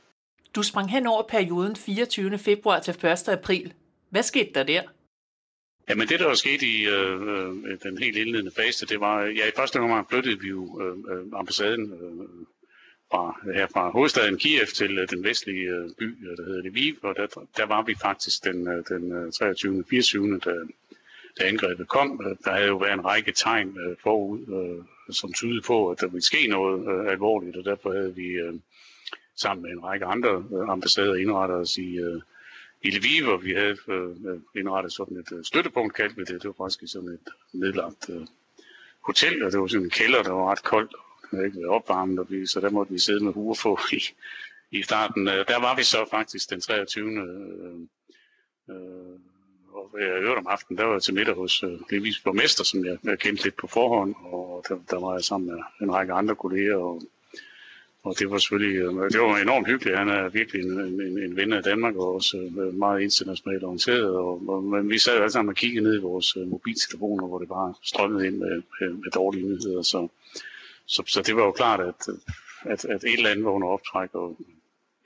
Du 0.56 0.64
sprang 0.64 0.92
hen 0.92 1.08
over 1.08 1.24
perioden 1.24 1.76
24. 1.76 2.38
februar 2.38 2.80
til 2.80 3.06
1. 3.06 3.28
april. 3.28 3.74
Hvad 4.10 4.24
skete 4.24 4.52
der 4.56 4.64
der? 4.64 4.82
Jamen 5.90 6.08
det, 6.08 6.20
der 6.20 6.26
var 6.26 6.34
sket 6.34 6.62
i 6.62 6.86
øh, 6.86 7.22
øh, 7.22 7.78
den 7.84 7.98
helt 7.98 8.18
indledende 8.18 8.52
fase, 8.56 8.86
det 8.86 9.00
var, 9.00 9.22
ja 9.22 9.48
i 9.48 9.52
første 9.56 9.80
omgang 9.80 10.10
flyttede 10.10 10.40
vi 10.40 10.48
jo 10.48 10.82
øh, 10.82 11.18
øh, 11.18 11.26
ambassaden 11.34 11.94
øh, 11.94 12.46
fra, 13.12 13.52
her 13.54 13.68
fra 13.74 13.90
hovedstaden 13.90 14.38
Kiev 14.38 14.66
til 14.66 14.98
øh, 14.98 15.10
den 15.10 15.24
vestlige 15.24 15.68
øh, 15.70 15.90
by, 16.00 16.26
der 16.38 16.46
hedder 16.46 16.70
Lviv, 16.70 16.96
og 17.02 17.16
der, 17.16 17.28
der 17.58 17.66
var 17.66 17.82
vi 17.82 17.96
faktisk 18.02 18.44
den, 18.44 18.68
øh, 18.68 18.84
den 18.90 19.32
23. 19.32 19.84
24. 19.90 20.40
Da, 20.40 20.52
da 21.40 21.44
angrebet 21.48 21.88
kom. 21.88 22.38
Der 22.44 22.52
havde 22.52 22.68
jo 22.68 22.78
været 22.78 22.94
en 22.94 23.06
række 23.06 23.32
tegn 23.32 23.78
øh, 23.80 23.96
forud, 24.04 24.40
øh, 24.40 24.86
som 25.10 25.34
tydede 25.34 25.62
på, 25.62 25.90
at 25.90 26.00
der 26.02 26.08
ville 26.08 26.26
ske 26.26 26.48
noget 26.48 26.88
øh, 26.88 27.12
alvorligt, 27.12 27.58
og 27.58 27.66
derfor 27.66 27.94
havde 27.94 28.16
vi 28.16 28.28
øh, 28.28 28.54
sammen 29.36 29.64
med 29.64 29.72
en 29.72 29.84
række 29.84 30.06
andre 30.06 30.46
øh, 30.54 30.70
ambassader 30.70 31.16
indrettet 31.16 31.58
os 31.58 31.78
i 31.78 31.98
øh, 31.98 32.22
i 32.82 32.90
Lviv, 32.90 33.28
og 33.28 33.44
vi 33.44 33.54
havde 33.54 33.78
øh, 33.88 34.10
øh 34.10 34.40
indrettet 34.56 34.94
sådan 34.94 35.18
et 35.18 35.32
øh, 35.32 35.44
støttepunkt, 35.44 35.94
kaldte 35.94 36.16
vi 36.16 36.24
det. 36.24 36.42
Det 36.42 36.48
var 36.48 36.66
faktisk 36.66 36.94
sådan 36.94 37.10
et 37.10 37.28
nedlagt 37.54 38.10
øh, 38.10 38.28
hotel, 39.02 39.44
og 39.44 39.52
det 39.52 39.60
var 39.60 39.68
sådan 39.68 39.84
en 39.84 39.90
kælder, 39.90 40.24
der 40.24 40.32
var 40.32 40.52
ret 40.52 40.64
koldt, 40.64 40.94
og 40.94 41.32
det 41.32 41.46
ikke 41.46 41.58
været 41.58 41.70
opvarmet, 41.70 42.20
og 42.20 42.26
vi, 42.30 42.48
så 42.48 42.60
der 42.60 42.70
måtte 42.70 42.94
vi 42.94 43.00
sidde 43.00 43.24
med 43.24 43.34
huer 43.34 43.56
på 43.64 43.80
i, 43.92 44.02
i 44.72 44.84
starten. 44.84 45.28
Øh, 45.28 45.48
der 45.48 45.60
var 45.60 45.76
vi 45.76 45.84
så 45.84 46.08
faktisk 46.12 46.50
den 46.50 46.62
23. 46.62 47.12
Øh, 47.12 47.80
øh, 48.70 49.20
og 49.94 50.00
øh, 50.00 50.08
jeg 50.08 50.22
øvrigt 50.22 50.40
om 50.40 50.48
aftenen, 50.48 50.78
der 50.78 50.86
var 50.86 50.94
jeg 50.94 51.04
til 51.04 51.14
middag 51.14 51.36
hos 51.36 51.64
øh, 51.64 51.80
Levis 51.92 52.20
borgmester, 52.20 52.64
som 52.64 52.86
jeg, 52.86 52.98
jeg 53.04 53.20
kendte 53.20 53.44
lidt 53.44 53.56
på 53.56 53.68
forhånd, 53.68 54.16
og 54.24 54.66
der, 54.70 54.78
der 54.90 55.00
var 55.00 55.14
jeg 55.14 55.24
sammen 55.24 55.50
med 55.52 55.60
en 55.82 55.94
række 55.94 56.14
andre 56.14 56.36
kolleger, 56.36 56.76
og 56.76 57.02
og 58.06 58.20
det 58.20 58.32
var 58.32 58.38
selvfølgelig 58.38 58.80
øh, 58.80 59.12
det 59.12 59.20
var 59.22 59.38
enormt 59.38 59.68
hyggeligt. 59.68 59.98
Han 59.98 60.10
er 60.10 60.30
virkelig 60.30 60.62
en, 60.66 60.80
en, 60.80 61.24
en 61.24 61.36
ven 61.36 61.54
af 61.54 61.64
Danmark 61.64 61.96
og 61.96 62.16
også 62.16 62.38
øh, 62.38 62.74
meget 62.74 63.02
internationalt 63.02 63.64
orienteret. 63.64 64.10
Og, 64.10 64.42
og, 64.48 64.64
men 64.64 64.90
vi 64.90 64.98
sad 65.00 65.16
jo 65.16 65.22
alle 65.22 65.32
sammen 65.32 65.50
og 65.50 65.56
kiggede 65.56 65.84
ned 65.84 65.96
i 65.96 66.02
vores 66.02 66.38
øh, 66.38 66.48
mobiltelefoner, 66.48 67.28
hvor 67.28 67.40
det 67.40 67.48
bare 67.48 67.74
strømmede 67.84 68.28
ind 68.28 68.38
med, 68.38 68.62
med, 68.80 68.90
med 68.90 69.12
dårlige 69.12 69.46
nyheder. 69.46 69.82
Så, 69.82 70.08
så, 70.86 71.04
så 71.08 71.22
det 71.22 71.36
var 71.36 71.46
jo 71.46 71.52
klart, 71.52 71.80
at, 71.80 72.08
at, 72.66 72.86
at 72.86 73.04
et 73.04 73.14
eller 73.18 73.30
andet 73.30 73.46
var 73.46 73.52
under 73.52 73.68
optræk. 73.68 74.10
Og 74.14 74.38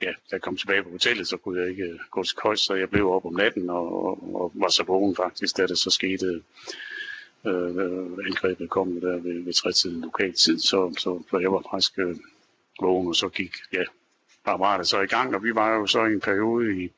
ja, 0.02 0.08
da 0.08 0.32
jeg 0.32 0.40
kom 0.40 0.56
tilbage 0.56 0.82
på 0.82 0.90
hotellet, 0.90 1.28
så 1.28 1.36
kunne 1.36 1.60
jeg 1.60 1.68
ikke 1.68 1.84
øh, 1.84 1.98
gå 2.10 2.22
til 2.22 2.36
køjs, 2.36 2.60
så 2.60 2.74
jeg 2.74 2.90
blev 2.90 3.10
op 3.10 3.24
om 3.24 3.34
natten 3.34 3.70
og, 3.70 4.04
og, 4.04 4.34
og 4.34 4.52
var 4.54 4.68
så 4.68 4.84
vågen 4.84 5.16
faktisk, 5.16 5.56
da 5.56 5.66
det 5.66 5.78
så 5.78 5.90
skete. 5.90 6.42
Øh, 7.46 8.26
angrebet 8.26 8.70
kom 8.70 9.00
der 9.00 9.16
ved, 9.16 9.44
ved 9.44 9.52
trætiden 9.52 10.00
lokal 10.00 10.32
tid, 10.32 10.58
så, 10.58 10.94
så, 10.98 11.22
så 11.30 11.38
jeg 11.38 11.52
var 11.52 11.62
faktisk 11.70 11.98
øh, 11.98 12.16
vågen, 12.80 13.08
og 13.08 13.16
så 13.16 13.28
gik 13.28 13.52
ja, 13.72 13.82
apparatet 14.44 14.88
så 14.88 15.00
i 15.00 15.06
gang, 15.06 15.34
og 15.34 15.42
vi 15.42 15.54
var 15.54 15.74
jo 15.74 15.86
så 15.86 16.04
i 16.04 16.12
en 16.12 16.20
periode 16.20 16.82
i, 16.82 16.90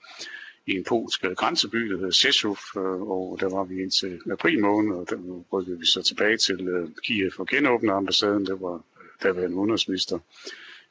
i 0.66 0.72
en 0.76 0.84
polsk 0.84 1.24
øh, 1.24 1.30
grænseby, 1.30 1.90
der 1.90 1.96
hedder 1.96 2.10
Sesuf, 2.10 2.60
øh, 2.76 3.02
og 3.02 3.36
der 3.40 3.48
var 3.48 3.64
vi 3.64 3.82
indtil 3.82 4.20
april 4.32 4.60
måned, 4.60 4.92
og 4.96 5.10
der 5.10 5.16
rykkede 5.52 5.78
vi 5.78 5.86
så 5.86 6.02
tilbage 6.02 6.36
til 6.36 6.68
øh, 6.68 6.88
Kiev 7.04 7.30
og 7.38 7.46
genåbnede 7.46 7.94
ambassaden. 7.94 8.46
Det 8.46 8.60
var 8.60 8.80
der 9.22 9.32
var 9.32 9.42
øh, 9.42 9.46
en 9.46 9.54
udenrigsminister, 9.54 10.18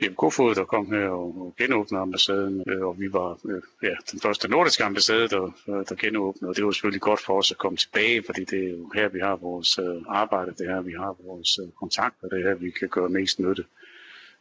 Jeppe 0.01 0.15
Kofod, 0.15 0.55
der 0.55 0.63
kom 0.63 0.91
her 0.91 1.09
og, 1.09 1.41
og 1.41 1.53
genåbnede 1.57 2.01
ambassaden, 2.01 2.63
øh, 2.67 2.81
og 2.87 2.99
vi 2.99 3.13
var 3.13 3.39
øh, 3.45 3.61
ja, 3.83 3.95
den 4.11 4.19
første 4.19 4.47
nordiske 4.47 4.83
ambassade, 4.83 5.27
der, 5.27 5.43
øh, 5.43 5.85
der 5.89 5.95
genåbnede, 5.95 6.49
og 6.49 6.55
det 6.55 6.65
var 6.65 6.71
selvfølgelig 6.71 7.01
godt 7.01 7.19
for 7.19 7.37
os 7.37 7.51
at 7.51 7.57
komme 7.57 7.77
tilbage, 7.77 8.23
fordi 8.25 8.43
det 8.43 8.65
er 8.65 8.69
jo 8.69 8.91
her, 8.95 9.09
vi 9.09 9.19
har 9.19 9.35
vores 9.35 9.79
øh, 9.79 10.01
arbejde, 10.07 10.51
det 10.51 10.67
er 10.67 10.73
her, 10.73 10.81
vi 10.81 10.93
har 10.97 11.15
vores 11.23 11.59
kontakter, 11.79 12.27
det 12.27 12.39
er 12.39 12.49
her, 12.49 12.55
vi 12.55 12.71
kan 12.71 12.89
gøre 12.89 13.09
mest 13.09 13.39
nytte. 13.39 13.65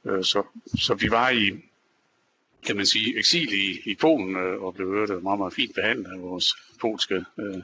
Øh, 0.05 0.25
så, 0.25 0.43
så 0.67 0.95
vi 0.95 1.11
var 1.11 1.31
i, 1.31 1.70
kan 2.67 2.77
man 2.77 2.87
sige, 2.87 3.19
eksil 3.19 3.53
i, 3.53 3.91
i 3.91 3.95
Polen 3.95 4.37
øh, 4.37 4.63
og 4.63 4.75
blev 4.75 4.89
hørt 4.89 5.23
meget, 5.23 5.39
meget 5.39 5.53
fint 5.53 5.75
behandlet 5.75 6.13
af 6.13 6.23
vores 6.23 6.55
polske 6.81 7.25
øh, 7.39 7.63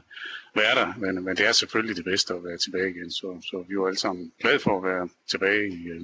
værter, 0.54 0.94
men, 0.98 1.24
men 1.24 1.36
det 1.36 1.46
er 1.46 1.52
selvfølgelig 1.52 1.96
det 1.96 2.04
bedste 2.04 2.34
at 2.34 2.44
være 2.44 2.58
tilbage 2.58 2.90
igen, 2.90 3.10
så, 3.10 3.40
så 3.42 3.64
vi 3.68 3.78
var 3.78 3.86
alle 3.86 3.98
sammen 3.98 4.32
glade 4.40 4.58
for 4.58 4.78
at 4.78 4.84
være 4.84 5.08
tilbage 5.28 5.68
i 5.68 5.88
øh, 5.88 6.00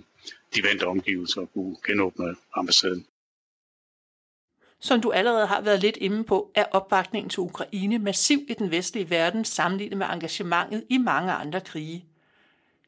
de 0.55 0.63
vante 0.63 0.87
omgivelser 0.87 1.41
og 1.41 1.53
kunne 1.53 1.77
genåbne 1.87 2.35
ambassaden. 2.55 3.07
Som 4.81 5.01
du 5.01 5.11
allerede 5.11 5.47
har 5.47 5.61
været 5.61 5.81
lidt 5.81 5.97
inde 5.97 6.25
på, 6.25 6.51
er 6.55 6.65
opbakningen 6.71 7.31
til 7.31 7.41
Ukraine 7.41 7.99
massiv 7.99 8.39
i 8.49 8.55
den 8.55 8.71
vestlige 8.71 9.11
verden 9.11 9.45
sammenlignet 9.45 9.99
med 9.99 10.07
engagementet 10.07 10.85
i 10.89 10.99
mange 10.99 11.33
andre 11.33 11.61
krige. 11.61 12.05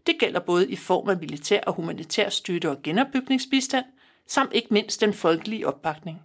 Det 0.07 0.19
gælder 0.19 0.41
både 0.41 0.71
i 0.71 0.77
form 0.77 1.09
af 1.09 1.17
militær 1.17 1.61
og 1.61 1.75
humanitær 1.75 2.29
støtte 2.29 2.71
og 2.71 2.83
genopbygningsbistand, 2.83 3.85
samt 4.27 4.53
ikke 4.53 4.69
mindst 4.71 5.01
den 5.01 5.15
folkelige 5.15 5.67
opbakning. 5.67 6.23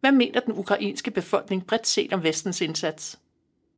Hvad 0.00 0.12
mener 0.12 0.40
den 0.40 0.54
ukrainske 0.54 1.10
befolkning 1.10 1.66
bredt 1.66 1.86
set 1.86 2.12
om 2.12 2.22
vestens 2.22 2.60
indsats? 2.60 3.18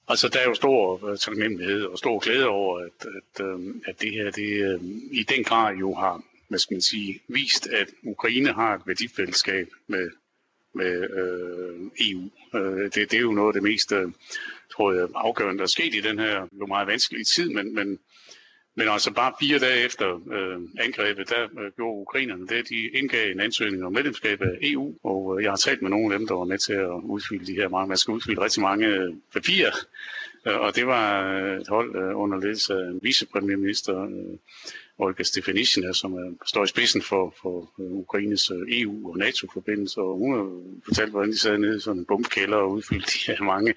Altså, 0.09 0.29
der 0.29 0.39
er 0.39 0.45
jo 0.45 0.55
stor 0.55 1.09
øh, 1.09 1.19
taknemmelighed 1.19 1.85
og 1.85 1.99
stor 1.99 2.19
glæde 2.19 2.47
over, 2.47 2.79
at, 2.79 3.07
at, 3.07 3.47
øh, 3.47 3.75
at 3.87 4.01
det 4.01 4.13
her 4.13 4.31
det, 4.31 4.75
øh, 4.75 4.81
i 5.13 5.23
den 5.29 5.45
grad 5.45 5.75
jo 5.75 5.95
har 5.95 6.23
hvad 6.49 6.59
skal 6.59 6.75
man 6.75 6.83
sige, 6.83 7.21
vist, 7.29 7.67
at 7.67 7.89
Ukraine 8.03 8.53
har 8.53 8.75
et 8.75 8.83
værdifællesskab 8.87 9.69
med, 9.87 10.11
med 10.75 11.11
øh, 11.11 11.91
EU. 12.01 12.31
Det, 12.85 12.95
det 12.95 13.15
er 13.15 13.21
jo 13.21 13.33
noget 13.33 13.49
af 13.49 13.53
det 13.53 13.63
mest, 13.63 13.93
tror 14.73 14.93
jeg, 14.93 15.09
afgørende, 15.15 15.59
der 15.59 15.63
er 15.63 15.69
sket 15.69 15.95
i 15.95 16.01
den 16.01 16.19
her 16.19 16.47
jo 16.53 16.67
meget 16.67 16.87
vanskelige 16.87 17.25
tid, 17.25 17.51
men, 17.51 17.75
men 17.75 17.99
men 18.77 18.89
altså 18.89 19.13
bare 19.13 19.33
fire 19.41 19.59
dage 19.59 19.85
efter 19.85 20.21
øh, 20.33 20.61
angrebet, 20.81 21.29
der 21.29 21.43
øh, 21.61 21.73
gjorde 21.77 22.01
ukrainerne 22.01 22.47
det, 22.47 22.69
de 22.69 22.89
indgav 22.89 23.31
en 23.31 23.41
ansøgning 23.41 23.85
om 23.85 23.93
medlemskab 23.93 24.43
af 24.43 24.59
EU, 24.63 24.95
og 25.05 25.37
øh, 25.39 25.45
jeg 25.45 25.51
har 25.53 25.57
talt 25.57 25.83
med 25.83 25.91
nogle 25.91 26.15
af 26.15 26.19
dem, 26.19 26.29
der 26.29 26.35
var 26.35 26.45
med 26.45 26.59
til 26.59 26.73
at 26.73 26.91
udfylde 27.03 27.47
de 27.47 27.55
her 27.55 27.69
mange, 27.69 27.89
man 27.89 27.97
skal 27.97 28.13
udfylde 28.13 28.41
rigtig 28.41 28.63
mange 28.63 28.87
øh, 28.87 29.15
papirer, 29.33 29.73
øh, 30.47 30.61
og 30.61 30.77
det 30.77 30.87
var 30.87 31.33
øh, 31.35 31.61
et 31.61 31.69
hold 31.69 31.97
øh, 31.97 32.19
under 32.21 32.39
ledelse 32.41 32.75
af 32.75 32.91
vicepremierminister 33.03 34.03
øh, 34.03 34.39
Olga 34.99 35.23
Stefanishin, 35.23 35.95
som 35.95 36.15
er, 36.15 36.47
står 36.47 36.65
i 36.65 36.67
spidsen 36.67 37.03
for, 37.03 37.35
for 37.43 37.73
øh, 37.81 37.93
Ukraines 37.93 38.51
øh, 38.51 38.81
EU- 38.81 39.11
og 39.11 39.19
NATO-forbindelse, 39.19 40.01
og 40.01 40.19
hun 40.19 40.35
har 40.35 40.47
fortalt, 40.85 41.11
hvordan 41.11 41.31
de 41.31 41.39
sad 41.39 41.59
nede 41.59 41.77
i 41.77 41.81
sådan 41.81 41.99
en 42.01 42.07
bumpkælder 42.07 42.57
og 42.57 42.71
udfyldte 42.71 43.11
de 43.11 43.33
her 43.33 43.43
mange, 43.43 43.75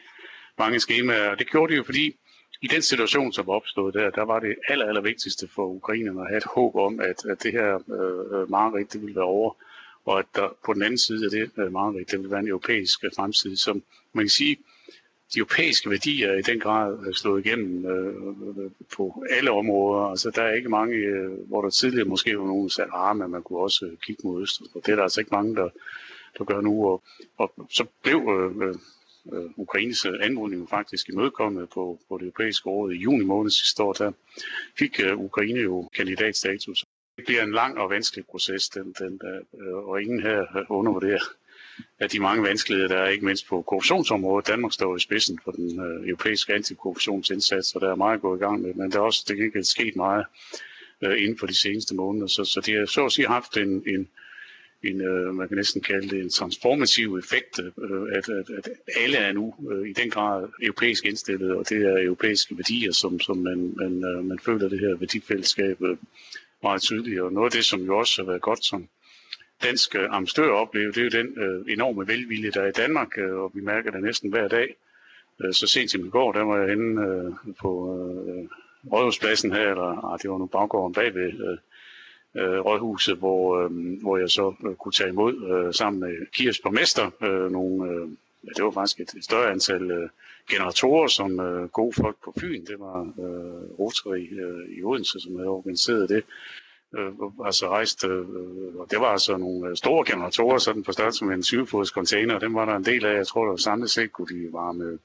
mange 0.57 0.79
skemaer, 0.79 1.29
og 1.29 1.39
det 1.39 1.49
gjorde 1.49 1.71
de 1.71 1.77
jo, 1.77 1.83
fordi 1.83 2.15
i 2.61 2.67
den 2.67 2.81
situation, 2.81 3.33
som 3.33 3.49
opstod 3.49 3.91
der, 3.91 4.09
der 4.09 4.21
var 4.21 4.39
det 4.39 4.55
aller, 4.67 4.85
aller 4.85 5.01
vigtigste 5.01 5.47
for 5.47 5.65
ukrainerne 5.65 6.21
at 6.21 6.27
have 6.27 6.37
et 6.37 6.43
håb 6.55 6.75
om, 6.75 6.99
at, 6.99 7.25
at 7.25 7.43
det 7.43 7.51
her 7.51 7.75
øh, 7.75 8.51
mareridt, 8.51 8.93
det 8.93 9.01
ville 9.01 9.15
være 9.15 9.25
over, 9.25 9.51
og 10.05 10.19
at 10.19 10.25
der 10.35 10.57
på 10.65 10.73
den 10.73 10.81
anden 10.81 10.97
side 10.97 11.25
af 11.25 11.31
det 11.31 11.51
øh, 11.63 11.71
mareridt, 11.73 12.11
det 12.11 12.19
ville 12.19 12.31
være 12.31 12.39
en 12.39 12.47
europæisk 12.47 12.99
fremtid, 13.15 13.55
som 13.55 13.83
man 14.13 14.23
kan 14.25 14.29
sige, 14.29 14.57
de 15.33 15.39
europæiske 15.39 15.89
værdier 15.89 16.27
er 16.31 16.37
i 16.37 16.41
den 16.41 16.59
grad 16.59 16.97
øh, 17.07 17.13
slået 17.13 17.45
igennem 17.45 17.85
øh, 17.85 18.63
øh, 18.65 18.71
på 18.95 19.23
alle 19.29 19.51
områder. 19.51 20.03
Altså, 20.03 20.31
der 20.35 20.41
er 20.43 20.53
ikke 20.53 20.69
mange, 20.69 20.95
øh, 20.95 21.31
hvor 21.47 21.61
der 21.61 21.69
tidligere 21.69 22.07
måske 22.07 22.39
var 22.39 22.45
nogen, 22.45 22.63
der 22.63 22.69
sagde, 22.69 22.91
ah, 22.93 23.17
men 23.17 23.31
man 23.31 23.43
kunne 23.43 23.59
også 23.59 23.85
øh, 23.85 23.97
kigge 23.97 24.21
mod 24.27 24.41
øst. 24.41 24.61
Og 24.75 24.81
det 24.85 24.91
er 24.91 24.95
der 24.95 25.03
altså 25.03 25.21
ikke 25.21 25.35
mange, 25.35 25.55
der, 25.55 25.69
der 26.37 26.43
gør 26.43 26.61
nu. 26.61 26.85
Og, 26.87 27.03
og 27.37 27.53
så 27.69 27.85
blev 28.03 28.49
øh, 28.61 28.75
øh, 29.33 29.49
Ukraines 29.57 30.05
øh, 30.05 30.13
anmodning 30.21 30.69
faktisk 30.69 31.09
imødekommet 31.09 31.69
på, 31.69 31.99
på 32.09 32.17
det 32.17 32.23
europæiske 32.23 32.69
råd 32.69 32.91
i 32.91 32.97
juni 32.97 33.25
måned 33.25 33.51
sidste 33.51 33.83
år, 33.83 33.93
der 33.93 34.11
fik 34.79 34.99
øh, 34.99 35.17
Ukraine 35.17 35.59
jo 35.59 35.89
kandidatstatus. 35.95 36.85
Det 37.17 37.25
bliver 37.25 37.43
en 37.43 37.51
lang 37.51 37.77
og 37.77 37.89
vanskelig 37.89 38.25
proces, 38.25 38.69
den, 38.69 38.93
den, 38.99 39.21
øh, 39.61 39.75
og 39.75 40.01
ingen 40.01 40.21
her 40.21 40.57
øh, 40.57 40.65
undervurderer 40.69 41.23
at 41.99 42.11
de 42.11 42.19
mange 42.19 42.43
vanskeligheder, 42.43 42.87
der 42.87 42.97
er 42.97 43.09
ikke 43.09 43.25
mindst 43.25 43.47
på 43.47 43.61
korruptionsområdet. 43.61 44.47
Danmark 44.47 44.73
står 44.73 44.95
i 44.95 44.99
spidsen 44.99 45.39
for 45.43 45.51
den 45.51 45.79
øh, 45.79 46.09
europæiske 46.09 46.53
antikorruptionsindsats, 46.53 47.75
og 47.75 47.81
der 47.81 47.91
er 47.91 47.95
meget 47.95 48.21
gået 48.21 48.39
i 48.39 48.43
gang 48.43 48.61
med, 48.61 48.73
men 48.73 48.91
der 48.91 48.97
er 48.97 49.01
også 49.01 49.25
det 49.27 49.39
ikke 49.39 49.63
sket 49.63 49.95
meget 49.95 50.25
øh, 51.01 51.21
inden 51.21 51.37
for 51.37 51.47
de 51.47 51.59
seneste 51.59 51.95
måneder. 51.95 52.27
Så, 52.27 52.45
så 52.45 52.61
de 52.61 52.73
har 52.73 52.85
så 52.85 53.05
at 53.05 53.11
sige 53.11 53.27
haft 53.27 53.57
en, 53.57 53.83
en, 53.87 54.09
en, 54.83 55.01
øh, 55.01 55.35
man 55.35 55.47
kan 55.47 55.57
næsten 55.57 55.81
kalde 55.81 56.09
det 56.09 56.21
en 56.21 56.29
transformativ 56.29 57.15
effekt, 57.17 57.59
øh, 57.59 58.17
at, 58.17 58.29
at, 58.29 58.49
at 58.57 58.69
alle 58.97 59.17
er 59.17 59.33
nu 59.33 59.55
øh, 59.71 59.89
i 59.89 59.93
den 59.93 60.09
grad 60.09 60.47
europæisk 60.61 61.05
indstillet, 61.05 61.51
og 61.51 61.69
det 61.69 61.77
er 61.77 62.03
europæiske 62.05 62.57
værdier, 62.57 62.91
som, 62.91 63.19
som 63.19 63.37
man, 63.37 63.73
man, 63.77 64.03
øh, 64.05 64.25
man 64.25 64.39
føler 64.39 64.69
det 64.69 64.79
her 64.79 64.95
værdifællesskab 64.97 65.81
øh, 65.81 65.97
meget 66.63 66.81
tydeligt. 66.81 67.21
Og 67.21 67.33
noget 67.33 67.45
af 67.47 67.51
det, 67.51 67.65
som 67.65 67.81
jo 67.81 67.97
også 67.97 68.21
har 68.21 68.27
været 68.27 68.41
godt 68.41 68.65
som 68.65 68.87
dansk 69.63 69.95
øh, 69.95 70.07
amstør 70.09 70.49
opleve, 70.49 70.91
det 70.91 70.97
er 70.97 71.03
jo 71.03 71.23
den 71.23 71.39
øh, 71.43 71.73
enorme 71.73 72.07
velvilje, 72.07 72.51
der 72.51 72.61
er 72.61 72.67
i 72.67 72.71
Danmark, 72.71 73.17
øh, 73.17 73.33
og 73.33 73.51
vi 73.53 73.61
mærker 73.61 73.91
det 73.91 74.03
næsten 74.03 74.29
hver 74.29 74.47
dag. 74.47 74.75
Øh, 75.43 75.53
så 75.53 75.67
sent 75.67 75.91
som 75.91 76.05
i 76.05 76.09
går, 76.09 76.31
der 76.31 76.41
var 76.41 76.57
jeg 76.57 76.69
henne 76.69 77.01
øh, 77.07 77.31
på 77.61 77.71
øh, 77.97 78.49
Rådhuspladsen 78.91 79.51
her, 79.51 79.69
eller 79.69 80.13
ah, 80.13 80.19
det 80.21 80.29
var 80.31 80.37
nu 80.37 80.45
baggården 80.45 80.93
bagved 80.93 81.49
øh, 81.49 81.57
øh, 82.35 82.59
rådhuset, 82.59 83.17
hvor, 83.17 83.63
øh, 83.63 84.01
hvor 84.01 84.17
jeg 84.17 84.29
så 84.29 84.53
øh, 84.67 84.75
kunne 84.75 84.91
tage 84.91 85.09
imod 85.09 85.33
øh, 85.51 85.73
sammen 85.73 85.99
med 85.99 86.31
Kirs 86.33 86.59
borgmester 86.59 87.11
øh, 87.21 87.51
nogle, 87.51 87.91
øh, 87.91 88.09
ja, 88.43 88.49
det 88.55 88.63
var 88.63 88.71
faktisk 88.71 88.99
et, 88.99 89.13
et 89.17 89.23
større 89.23 89.51
antal 89.51 89.91
øh, 89.91 90.09
generatorer, 90.49 91.07
som 91.07 91.39
øh, 91.39 91.67
gode 91.69 91.93
folk 91.93 92.15
på 92.23 92.33
Fyn, 92.39 92.65
det 92.65 92.79
var 92.79 93.01
øh, 93.01 93.79
Rotary 93.79 94.39
øh, 94.41 94.77
i 94.77 94.83
Odense, 94.83 95.19
som 95.19 95.35
havde 95.35 95.49
organiseret 95.49 96.09
det, 96.09 96.23
øh, 96.97 97.11
altså 97.45 97.69
rejst, 97.69 98.03
øh, 98.05 98.19
øh, 98.19 98.75
og 98.75 98.87
det 98.91 98.99
var 98.99 99.07
altså 99.11 99.37
nogle 99.37 99.69
øh, 99.69 99.75
store 99.75 100.05
generatorer, 100.11 100.57
sådan 100.57 100.83
på 100.83 100.91
størrelse 100.91 101.25
med 101.25 101.35
en 101.35 101.41
20-fods 101.41 101.89
container, 101.89 102.35
og 102.35 102.41
dem 102.41 102.53
var 102.53 102.65
der 102.65 102.75
en 102.75 102.85
del 102.85 103.05
af, 103.05 103.15
jeg 103.15 103.27
tror, 103.27 103.45
der 103.49 103.55
samlet 103.57 103.89
set 103.89 104.11
kunne 104.11 104.27
de 104.27 104.53
varme 104.53 104.99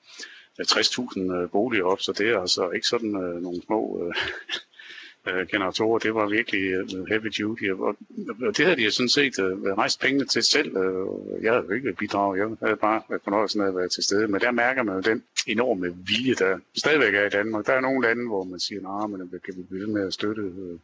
60.000 0.60 1.32
øh, 1.32 1.50
boliger 1.50 1.84
op, 1.84 2.00
så 2.00 2.12
det 2.12 2.28
er 2.28 2.40
altså 2.40 2.70
ikke 2.70 2.86
sådan 2.86 3.16
øh, 3.16 3.42
nogle 3.42 3.62
små 3.62 4.06
øh, 4.06 4.14
øh, 5.28 5.46
generatorer. 5.46 5.98
Det 5.98 6.14
var 6.14 6.28
virkelig 6.28 6.62
øh, 6.72 7.06
heavy 7.08 7.30
duty, 7.38 7.64
og, 7.70 7.96
og 8.46 8.56
det 8.56 8.64
havde 8.64 8.76
de 8.76 8.84
jo 8.84 8.90
sådan 8.90 9.08
set 9.08 9.38
øh, 9.38 9.62
rejst 9.62 10.00
pengene 10.00 10.24
til 10.24 10.42
selv. 10.42 10.76
Øh, 10.76 11.42
jeg 11.44 11.52
havde 11.52 11.64
jo 11.68 11.74
ikke 11.74 11.92
bidraget, 11.92 12.38
jeg 12.38 12.48
havde 12.62 12.76
bare 12.76 13.02
fornøjelsen 13.24 13.60
af 13.60 13.66
at 13.68 13.76
være 13.76 13.88
til 13.88 14.04
stede, 14.04 14.28
men 14.28 14.40
der 14.40 14.50
mærker 14.50 14.82
man 14.82 14.94
jo 14.94 15.00
den 15.00 15.22
enorme 15.46 15.96
vilje, 16.06 16.34
der 16.34 16.58
stadigvæk 16.76 17.14
er 17.14 17.26
i 17.26 17.30
Danmark. 17.30 17.66
Der 17.66 17.72
er 17.72 17.80
nogle 17.80 18.06
lande, 18.08 18.26
hvor 18.28 18.44
man 18.44 18.60
siger, 18.60 18.80
nej, 18.80 19.06
men 19.06 19.20
øh, 19.20 19.40
kan 19.44 19.54
vi 19.56 19.62
blive 19.62 19.86
med 19.86 20.06
at 20.06 20.12
støtte 20.12 20.42
øh, 20.42 20.78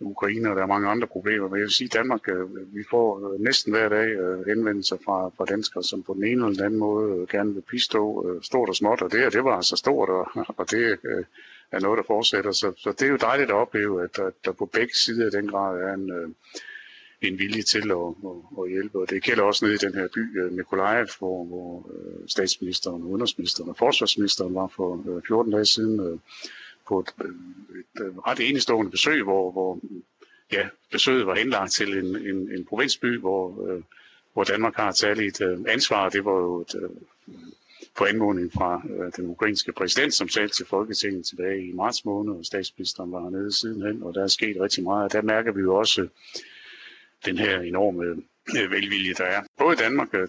Ukraine, 0.00 0.50
og 0.50 0.56
der 0.56 0.62
er 0.62 0.66
mange 0.66 0.88
andre 0.88 1.06
problemer. 1.06 1.48
Men 1.48 1.56
jeg 1.56 1.62
vil 1.62 1.70
sige, 1.70 1.88
at 1.88 1.94
Danmark, 1.94 2.28
øh, 2.28 2.74
vi 2.74 2.84
får 2.90 3.32
øh, 3.32 3.40
næsten 3.40 3.72
hver 3.72 3.88
dag 3.88 4.08
øh, 4.08 4.46
henvendelser 4.46 4.96
fra, 5.04 5.28
fra 5.36 5.44
danskere, 5.44 5.84
som 5.84 6.02
på 6.02 6.14
den 6.14 6.24
ene 6.24 6.32
eller 6.32 6.48
den 6.48 6.64
anden 6.64 6.80
måde 6.80 7.12
øh, 7.12 7.28
gerne 7.28 7.54
vil 7.54 7.62
bistå 7.70 8.28
øh, 8.28 8.42
stort 8.42 8.68
og 8.68 8.76
småt, 8.76 9.02
og 9.02 9.12
det, 9.12 9.32
det 9.32 9.44
var 9.44 9.56
altså 9.56 9.76
stort, 9.76 10.08
og, 10.08 10.28
og 10.56 10.70
det 10.70 10.98
er 11.72 11.80
noget, 11.80 11.96
der 11.98 12.04
fortsætter. 12.06 12.52
Så, 12.52 12.72
så 12.76 12.92
det 12.92 13.02
er 13.02 13.10
jo 13.10 13.16
dejligt 13.16 13.50
at 13.50 13.56
opleve, 13.56 14.04
at 14.04 14.16
der, 14.16 14.30
der 14.44 14.52
på 14.52 14.66
begge 14.66 14.94
sider 14.94 15.26
i 15.26 15.30
den 15.30 15.48
grad 15.48 15.80
er 15.80 15.94
en, 15.94 16.10
øh, 16.10 16.28
en 17.22 17.38
vilje 17.38 17.62
til 17.62 17.90
at, 17.90 17.96
at, 18.30 18.64
at 18.64 18.70
hjælpe. 18.70 18.98
Og 18.98 19.10
det 19.10 19.22
gælder 19.22 19.42
også 19.42 19.64
nede 19.64 19.74
i 19.74 19.78
den 19.78 19.94
her 19.94 20.08
by, 20.14 20.40
øh, 20.40 20.52
Mikolajev, 20.52 21.08
hvor, 21.18 21.44
hvor 21.44 21.90
øh, 21.94 22.28
statsministeren, 22.28 23.02
udenrigsministeren 23.02 23.70
og 23.70 23.76
forsvarsministeren 23.76 24.54
var 24.54 24.66
for 24.66 25.20
14 25.28 25.52
dage 25.52 25.64
siden 25.64 26.20
på 26.88 27.00
et, 27.00 27.08
et, 27.98 28.14
ret 28.26 28.40
enestående 28.40 28.90
besøg, 28.90 29.22
hvor, 29.22 29.50
hvor 29.52 29.78
ja, 30.52 30.68
besøget 30.90 31.26
var 31.26 31.34
henlagt 31.34 31.72
til 31.72 31.98
en, 31.98 32.16
en, 32.16 32.52
en 32.52 32.64
provinsby, 32.64 33.18
hvor, 33.18 33.68
øh, 33.68 33.82
hvor 34.32 34.44
Danmark 34.44 34.74
har 34.76 34.88
et 34.88 34.96
særligt 34.96 35.40
øh, 35.40 35.58
ansvar. 35.68 36.08
Det 36.08 36.24
var 36.24 36.32
jo 36.32 36.60
et, 36.60 36.74
øh, 36.82 36.90
på 37.98 38.04
anmodning 38.04 38.52
fra 38.52 38.82
øh, 38.90 39.12
den 39.16 39.26
ukrainske 39.26 39.72
præsident, 39.72 40.14
som 40.14 40.28
talte 40.28 40.54
til 40.54 40.66
Folketinget 40.66 41.26
tilbage 41.26 41.68
i 41.68 41.72
marts 41.72 42.04
måned, 42.04 42.34
og 42.34 42.44
statsministeren 42.44 43.12
var 43.12 43.22
hernede 43.22 43.52
sidenhen, 43.52 44.02
og 44.02 44.14
der 44.14 44.22
er 44.22 44.26
sket 44.26 44.56
rigtig 44.60 44.84
meget. 44.84 45.04
Og 45.04 45.12
der 45.12 45.22
mærker 45.22 45.52
vi 45.52 45.60
jo 45.60 45.76
også 45.76 46.08
den 47.24 47.38
her 47.38 47.60
enorme 47.60 48.04
øh, 48.58 48.70
velvilje, 48.70 49.14
der 49.14 49.24
er. 49.24 49.42
Både 49.58 49.72
i 49.74 49.76
Danmark 49.76 50.14
øh, 50.14 50.28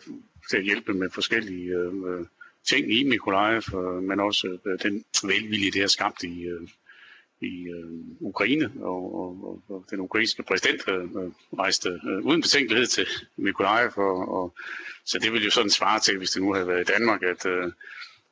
til 0.49 0.57
at 0.57 0.63
hjælpe 0.63 0.93
med 0.93 1.09
forskellige 1.09 1.69
øh, 1.69 1.93
øh 1.93 2.25
ting 2.67 2.93
i 2.93 3.03
Mikolajev, 3.03 3.61
øh, 3.75 4.03
men 4.03 4.19
også 4.19 4.57
øh, 4.65 4.79
den 4.83 5.05
velvilje, 5.23 5.71
det 5.71 5.81
har 5.81 5.87
skabt 5.87 6.23
i, 6.23 6.43
øh, 6.43 6.61
i 7.41 7.67
øh, 7.67 7.91
Ukraine, 8.19 8.71
og, 8.81 9.15
og, 9.19 9.61
og 9.69 9.85
den 9.89 9.99
ukrainske 9.99 10.43
præsident 10.43 10.81
øh, 10.87 11.03
øh 11.03 11.31
rejste 11.59 11.89
øh, 11.89 12.25
uden 12.25 12.41
betænkelighed 12.41 12.87
til 12.87 13.07
Mikolajev, 13.37 13.91
og, 13.97 14.41
og, 14.41 14.55
så 15.05 15.19
det 15.19 15.31
ville 15.31 15.45
jo 15.45 15.51
sådan 15.51 15.69
svare 15.69 15.99
til, 15.99 16.17
hvis 16.17 16.31
det 16.31 16.41
nu 16.41 16.53
havde 16.53 16.67
været 16.67 16.89
i 16.89 16.93
Danmark, 16.93 17.23
at, 17.23 17.45
øh, 17.45 17.71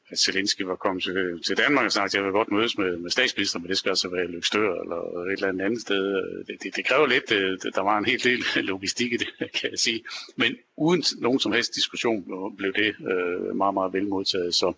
at 0.09 0.19
Zelensky 0.19 0.61
var 0.61 0.75
kommet 0.75 1.03
til, 1.03 1.43
til 1.45 1.57
Danmark 1.57 1.85
og 1.85 1.91
sagt, 1.91 2.05
at 2.05 2.13
jeg 2.13 2.23
vil 2.23 2.31
godt 2.31 2.51
mødes 2.51 2.77
med, 2.77 2.97
med 2.97 3.11
statsminister, 3.11 3.59
men 3.59 3.69
det 3.69 3.77
skal 3.77 3.89
altså 3.89 4.09
være 4.09 4.23
i 4.23 4.27
Lykstør 4.27 4.81
eller 4.81 5.23
et 5.25 5.33
eller 5.33 5.47
andet 5.47 5.65
andet 5.65 5.81
sted. 5.81 6.03
Det, 6.47 6.63
det, 6.63 6.75
det 6.75 6.85
kræver 6.85 7.07
lidt, 7.07 7.31
øh, 7.31 7.51
det, 7.51 7.75
der 7.75 7.81
var 7.81 7.97
en 7.97 8.05
hel 8.05 8.23
del 8.23 8.43
logistik 8.71 9.13
i 9.13 9.17
det, 9.17 9.27
kan 9.39 9.71
jeg 9.71 9.79
sige. 9.79 10.03
Men 10.35 10.55
uden 10.77 11.03
nogen 11.17 11.39
som 11.39 11.51
helst 11.51 11.75
diskussion 11.75 12.55
blev 12.57 12.73
det 12.73 12.95
øh, 13.11 13.55
meget, 13.55 13.73
meget 13.73 13.93
vel 13.93 14.07
modtaget. 14.07 14.55
Så, 14.55 14.73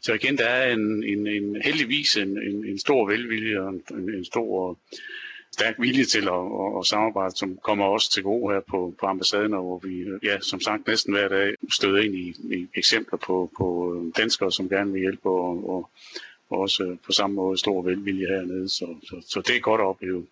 så 0.00 0.12
igen, 0.12 0.38
der 0.38 0.46
er 0.46 0.72
en, 0.72 1.04
en, 1.04 1.26
en 1.26 1.62
heldigvis 1.62 2.16
en, 2.16 2.42
en, 2.42 2.64
en 2.64 2.78
stor 2.78 3.08
velvilje 3.08 3.60
og 3.60 3.68
en, 3.70 3.82
en 3.90 4.24
stor 4.24 4.78
stærk 5.56 5.74
vilje 5.78 6.04
til 6.04 6.24
at, 6.28 6.44
at, 6.62 6.70
at 6.78 6.86
samarbejde, 6.86 7.36
som 7.36 7.58
kommer 7.62 7.84
også 7.84 8.10
til 8.10 8.22
gode 8.22 8.54
her 8.54 8.60
på, 8.70 8.94
på 9.00 9.06
ambassaden, 9.06 9.52
hvor 9.52 9.78
vi, 9.78 10.04
ja, 10.22 10.40
som 10.40 10.60
sagt, 10.60 10.86
næsten 10.86 11.14
hver 11.14 11.28
dag 11.28 11.54
støder 11.70 12.02
ind 12.02 12.14
i, 12.14 12.28
i 12.56 12.68
eksempler 12.74 13.18
på, 13.18 13.50
på 13.58 13.94
øh, 13.94 14.12
danskere, 14.16 14.52
som 14.52 14.68
gerne 14.68 14.92
vil 14.92 15.00
hjælpe, 15.00 15.28
og, 15.30 15.70
og, 15.70 15.90
og 16.50 16.58
også 16.58 16.84
øh, 16.84 16.96
på 17.06 17.12
samme 17.12 17.36
måde 17.36 17.58
stor 17.58 17.82
velvilje 17.82 18.26
hernede. 18.26 18.68
Så, 18.68 18.86
så, 19.08 19.16
så 19.28 19.40
det 19.40 19.56
er 19.56 19.60
godt 19.60 19.80
at 19.80 19.86
opleve. 19.86 20.26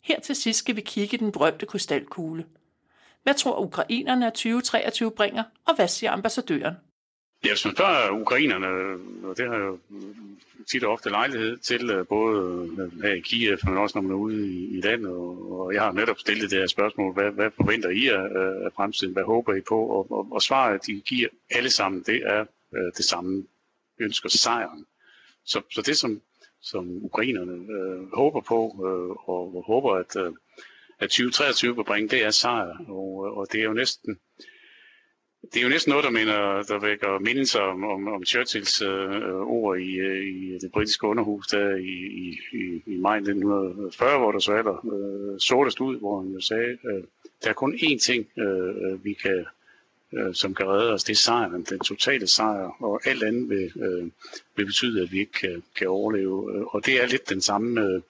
Her 0.00 0.20
til 0.20 0.36
sidst 0.36 0.58
skal 0.58 0.76
vi 0.76 0.80
kigge 0.80 1.18
den 1.18 1.32
berømte 1.32 1.66
krystalkugle. 1.66 2.44
Hvad 3.22 3.34
tror 3.34 3.60
ukrainerne, 3.60 4.26
at 4.26 4.32
2023 4.32 5.10
bringer, 5.10 5.44
og 5.66 5.76
hvad 5.76 5.88
siger 5.88 6.12
ambassadøren? 6.12 6.74
Ja, 7.44 7.50
hvis 7.50 7.64
man 7.64 7.74
spørger 7.74 8.20
ukrainerne, 8.20 8.66
og 9.28 9.36
det 9.36 9.48
har 9.48 9.56
jo 9.56 9.78
tit 10.70 10.84
og 10.84 10.92
ofte 10.92 11.10
lejlighed 11.10 11.56
til, 11.56 11.90
øh, 11.90 12.06
både 12.06 12.68
øh, 12.78 13.02
her 13.02 13.12
i 13.14 13.20
Kiev, 13.20 13.58
men 13.64 13.76
også 13.76 13.98
når 13.98 14.02
man 14.02 14.12
er 14.12 14.16
ude 14.16 14.50
i, 14.50 14.78
i 14.78 14.80
landet, 14.80 15.10
og 15.10 15.74
jeg 15.74 15.82
har 15.82 15.92
netop 15.92 16.18
stillet 16.18 16.50
det 16.50 16.58
her 16.58 16.66
spørgsmål, 16.66 17.12
hvad, 17.12 17.30
hvad 17.30 17.50
forventer 17.56 17.88
I 17.90 18.06
af, 18.06 18.24
øh, 18.40 18.64
af 18.64 18.72
fremtiden, 18.76 19.12
hvad 19.12 19.22
håber 19.22 19.54
I 19.54 19.60
på, 19.68 19.86
og, 19.86 20.12
og, 20.12 20.32
og 20.32 20.42
svaret, 20.42 20.86
de 20.86 21.00
giver 21.00 21.28
alle 21.50 21.70
sammen, 21.70 22.02
det 22.06 22.22
er 22.26 22.44
øh, 22.74 22.92
det 22.96 23.04
samme, 23.04 23.46
ønsker 24.00 24.28
sejren. 24.28 24.86
Så, 25.44 25.62
så 25.70 25.82
det, 25.82 25.96
som, 25.96 26.20
som 26.62 27.04
ukrainerne 27.04 27.52
øh, 27.52 28.12
håber 28.12 28.40
på, 28.40 28.60
øh, 28.86 29.28
og, 29.28 29.56
og 29.56 29.64
håber, 29.66 29.94
at, 29.94 30.16
øh, 30.16 30.32
at 30.98 31.10
2023 31.10 31.76
vil 31.76 31.84
bringe, 31.84 32.08
det 32.08 32.24
er 32.24 32.30
sejr, 32.30 32.76
og, 32.88 33.36
og 33.36 33.46
det 33.52 33.60
er 33.60 33.64
jo 33.64 33.72
næsten 33.72 34.18
det 35.42 35.56
er 35.56 35.62
jo 35.62 35.68
næsten 35.68 35.90
noget, 35.90 36.04
der, 36.04 36.10
mener, 36.10 36.62
der 36.62 36.78
vækker 36.78 37.18
mindelser 37.18 37.60
om, 37.60 37.84
om, 37.84 38.08
om 38.08 38.24
Churchills 38.24 38.82
øh, 38.82 39.16
øh 39.16 39.34
ord 39.34 39.78
i, 39.78 39.94
øh, 39.98 40.26
i 40.26 40.58
det 40.58 40.72
britiske 40.72 41.06
underhus 41.06 41.46
der 41.46 41.76
i, 41.76 41.96
i, 42.52 42.82
i 42.86 42.96
maj 42.96 43.16
1940, 43.16 44.18
hvor 44.18 44.32
der 44.32 44.38
så 44.38 44.52
aller 44.52 44.86
øh, 44.94 45.40
sortest 45.40 45.80
ud, 45.80 45.98
hvor 45.98 46.22
han 46.22 46.30
jo 46.32 46.40
sagde, 46.40 46.78
øh, 46.84 47.04
der 47.44 47.50
er 47.50 47.54
kun 47.54 47.74
én 47.74 47.98
ting, 47.98 48.26
øh, 48.38 48.68
øh, 48.68 49.04
vi 49.04 49.12
kan, 49.12 49.44
øh, 50.12 50.34
som 50.34 50.54
kan 50.54 50.66
redde 50.68 50.92
os, 50.92 51.04
det 51.04 51.12
er 51.12 51.16
sejren, 51.16 51.66
den 51.70 51.78
totale 51.78 52.26
sejr, 52.26 52.82
og 52.82 53.00
alt 53.04 53.22
andet 53.22 53.48
vil, 53.48 53.72
øh, 53.82 54.10
vil 54.56 54.66
betyde, 54.66 55.02
at 55.02 55.12
vi 55.12 55.18
ikke 55.18 55.32
kan, 55.32 55.62
kan 55.76 55.88
overleve. 55.88 56.66
Og 56.74 56.86
det 56.86 57.02
er 57.02 57.06
lidt 57.06 57.28
den 57.28 57.40
samme... 57.40 57.80
Øh, 57.80 58.00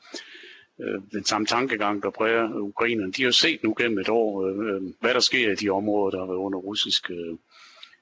øh, 0.83 1.01
den 1.13 1.25
samme 1.25 1.47
tankegang, 1.47 2.03
der 2.03 2.11
præger 2.11 2.55
ukrainerne. 2.55 3.13
De 3.13 3.23
har 3.23 3.29
jo 3.29 3.33
set 3.33 3.63
nu 3.65 3.75
gennem 3.79 3.99
et 3.99 4.09
år, 4.09 4.47
øh, 4.47 4.59
øh 4.59 4.83
hvad 5.01 5.15
der 5.15 5.21
sker 5.21 5.53
i 5.53 5.55
de 5.55 5.71
områder, 5.71 6.11
der 6.11 6.19
har 6.19 6.27
været 6.27 6.37
under 6.37 6.59
russisk 6.59 7.11
øh, 7.11 7.37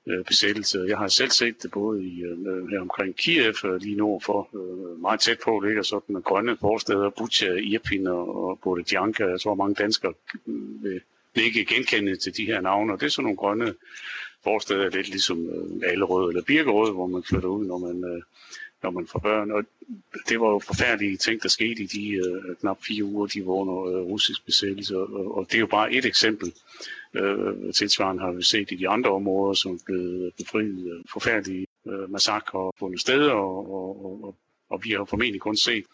øh, 0.06 0.24
besættelse. 0.24 0.84
Jeg 0.88 0.98
har 0.98 1.08
selv 1.08 1.30
set 1.30 1.62
det 1.62 1.70
både 1.70 2.04
i, 2.04 2.22
øh, 2.22 2.38
øh, 2.46 2.68
her 2.68 2.80
omkring 2.80 3.16
Kiev, 3.16 3.54
øh, 3.64 3.80
lige 3.80 3.96
nord 3.96 4.22
for, 4.22 4.48
øh, 4.54 5.00
meget 5.00 5.20
tæt 5.20 5.38
på 5.44 5.60
ligger 5.60 5.82
sådan 5.82 6.16
en 6.16 6.22
grønne 6.22 6.56
forsteder, 6.60 7.10
Butcha, 7.18 7.52
Irpin 7.52 8.06
og, 8.06 8.44
og 8.44 8.58
Borodjanka. 8.62 9.24
Jeg 9.24 9.40
tror, 9.40 9.54
mange 9.54 9.74
danskere 9.74 10.12
vil 11.34 11.44
ikke 11.44 11.64
genkende 11.64 12.16
til 12.16 12.36
de 12.36 12.46
her 12.46 12.60
navne, 12.60 12.92
og 12.92 13.00
det 13.00 13.06
er 13.06 13.10
sådan 13.10 13.24
nogle 13.24 13.36
grønne 13.36 13.74
forsteder, 14.44 14.90
lidt 14.90 15.08
ligesom 15.08 15.48
øh, 15.48 15.90
Allerød 15.90 16.28
eller 16.28 16.42
Birkerød, 16.42 16.92
hvor 16.92 17.06
man 17.06 17.22
flytter 17.22 17.48
ud, 17.48 17.66
når 17.66 17.78
man 17.78 18.04
øh, 18.12 18.22
når 18.82 18.90
man 18.90 19.06
får 19.06 19.18
børn. 19.18 19.50
Og 19.50 19.64
det 20.28 20.40
var 20.40 20.50
jo 20.50 20.58
forfærdelige 20.58 21.16
ting, 21.16 21.42
der 21.42 21.48
skete 21.48 21.82
i 21.82 21.86
de 21.86 22.12
øh, 22.12 22.56
knap 22.56 22.78
fire 22.86 23.04
uger, 23.04 23.26
de 23.26 23.46
var 23.46 23.52
under 23.52 23.84
øh, 23.84 24.02
russisk 24.02 24.46
besættelse. 24.46 24.96
Og, 24.96 25.36
og 25.36 25.46
det 25.46 25.54
er 25.54 25.60
jo 25.60 25.66
bare 25.66 25.92
et 25.92 26.04
eksempel. 26.04 26.52
Øh, 27.14 27.72
tilsvarende 27.74 28.22
har 28.22 28.32
vi 28.32 28.42
set 28.42 28.70
i 28.70 28.76
de 28.76 28.88
andre 28.88 29.10
områder, 29.10 29.54
som 29.54 29.72
er 29.74 29.78
blevet 29.86 30.32
befriet 30.38 30.92
øh, 30.92 31.04
forfærdelige 31.12 31.66
øh, 31.88 32.10
massakre 32.10 32.72
fundet 32.78 33.00
sted, 33.00 33.28
og, 33.28 33.72
og, 33.74 34.04
og, 34.24 34.34
og 34.70 34.80
vi 34.84 34.90
har 34.90 35.04
formentlig 35.04 35.40
kun 35.40 35.56
set 35.56 35.84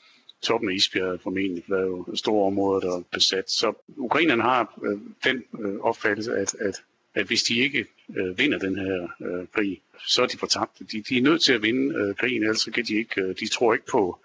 toppen 0.43 0.71
af 0.71 0.75
isbjerget 0.75 1.21
formentlig, 1.21 1.65
der 1.69 1.81
jo 1.81 2.07
store 2.15 2.47
områder, 2.47 2.81
der 2.81 2.97
er 2.97 3.03
besat. 3.13 3.51
Så 3.51 3.73
ukrainerne 3.97 4.43
har 4.43 4.79
øh, 4.85 4.99
den 5.25 5.45
øh, 5.61 5.81
opfattelse, 5.81 6.33
at, 6.33 6.55
at 6.55 6.83
at 7.15 7.27
hvis 7.27 7.43
de 7.43 7.59
ikke 7.59 7.87
øh, 8.17 8.39
vinder 8.39 8.59
den 8.59 8.77
her 8.77 9.09
øh, 9.21 9.47
krig, 9.55 9.81
så 10.07 10.23
er 10.23 10.27
de 10.27 10.39
fortabt. 10.39 10.79
De, 10.93 11.03
de 11.09 11.19
er 11.19 11.23
nødt 11.23 11.43
til 11.43 11.53
at 11.53 11.63
vinde 11.63 11.95
øh, 11.95 12.15
krigen, 12.15 12.43
ellers 12.43 12.65
kan 12.65 12.85
de 12.85 12.95
ikke. 12.95 13.23
Øh, 13.23 13.35
de 13.41 13.49
tror 13.49 13.75
ikke 13.75 13.87
på 13.87 14.19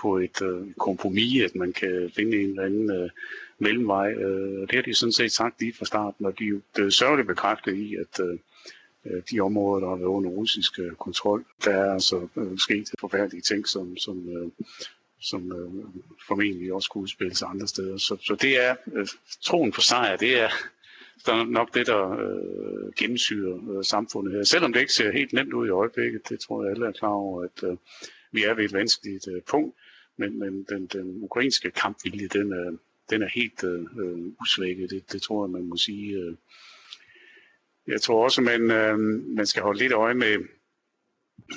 på 0.00 0.18
et 0.18 0.42
øh, 0.42 0.72
kompromis, 0.78 1.42
at 1.42 1.54
man 1.54 1.72
kan 1.72 2.10
finde 2.16 2.36
en 2.36 2.50
eller 2.50 2.62
anden 2.62 2.90
øh, 2.90 3.10
mellemvej. 3.58 4.12
Øh, 4.12 4.60
det 4.60 4.74
har 4.74 4.82
de 4.82 4.94
sådan 4.94 5.12
set 5.12 5.32
sagt 5.32 5.60
lige 5.60 5.72
fra 5.72 5.84
starten, 5.84 6.26
og 6.26 6.38
de 6.38 6.44
er 6.78 6.82
jo 6.82 6.90
sørgeligt 6.90 7.28
bekræftet 7.28 7.74
i, 7.74 7.94
at 7.94 8.20
øh, 8.20 8.38
øh, 9.06 9.22
de 9.30 9.40
områder, 9.40 9.80
der 9.80 9.88
har 9.88 9.96
været 9.96 10.08
under 10.08 10.30
russisk 10.30 10.78
øh, 10.78 10.92
kontrol, 10.92 11.44
der 11.64 11.70
er 11.70 11.92
altså 11.92 12.28
øh, 12.36 12.58
sket 12.58 12.90
forfærdelige 13.00 13.42
ting, 13.42 13.68
som, 13.68 13.96
som, 13.96 14.28
øh, 14.28 14.50
som 15.20 15.52
øh, 15.52 15.84
formentlig 16.26 16.72
også 16.72 16.90
kunne 16.90 17.02
udspilles 17.02 17.42
andre 17.42 17.68
steder. 17.68 17.96
Så, 17.96 18.16
så 18.22 18.36
det 18.40 18.64
er 18.64 18.76
øh, 18.94 19.06
troen 19.42 19.72
på 19.72 19.80
sejr, 19.80 20.16
det 20.16 20.40
er, 20.40 20.48
der 21.26 21.32
er 21.32 21.44
nok 21.44 21.74
det, 21.74 21.86
der 21.86 22.10
øh, 22.10 22.92
gennemsyrer 22.92 23.78
øh, 23.78 23.84
samfundet 23.84 24.34
her. 24.34 24.42
Selvom 24.42 24.72
det 24.72 24.80
ikke 24.80 24.92
ser 24.92 25.12
helt 25.12 25.32
nemt 25.32 25.52
ud 25.52 25.66
i 25.66 25.70
øjeblikket, 25.70 26.28
det 26.28 26.40
tror 26.40 26.64
jeg 26.64 26.70
alle 26.70 26.86
er 26.86 26.92
klar 26.92 27.08
over, 27.08 27.42
at 27.42 27.70
øh, 27.70 27.76
vi 28.32 28.44
er 28.44 28.54
ved 28.54 28.64
et 28.64 28.72
vanskeligt 28.72 29.28
øh, 29.28 29.42
punkt, 29.42 29.76
men, 30.16 30.38
men 30.38 30.66
den, 30.68 30.86
den 30.86 31.22
ukrainske 31.22 31.70
kampvilje, 31.70 32.28
den 32.28 32.52
er, 32.52 32.76
den 33.10 33.22
er 33.22 33.28
helt 33.34 33.64
øh, 33.64 33.80
øh 33.80 34.32
usvækket, 34.40 34.90
det, 34.90 35.12
det 35.12 35.22
tror 35.22 35.44
jeg, 35.46 35.50
man 35.50 35.64
må 35.64 35.76
sige. 35.76 36.12
Øh. 36.12 36.34
Jeg 37.86 38.00
tror 38.00 38.24
også, 38.24 38.40
man, 38.42 38.70
øh, 38.70 38.98
man 39.36 39.46
skal 39.46 39.62
holde 39.62 39.78
lidt 39.78 39.92
øje 39.92 40.14
med, 40.14 40.36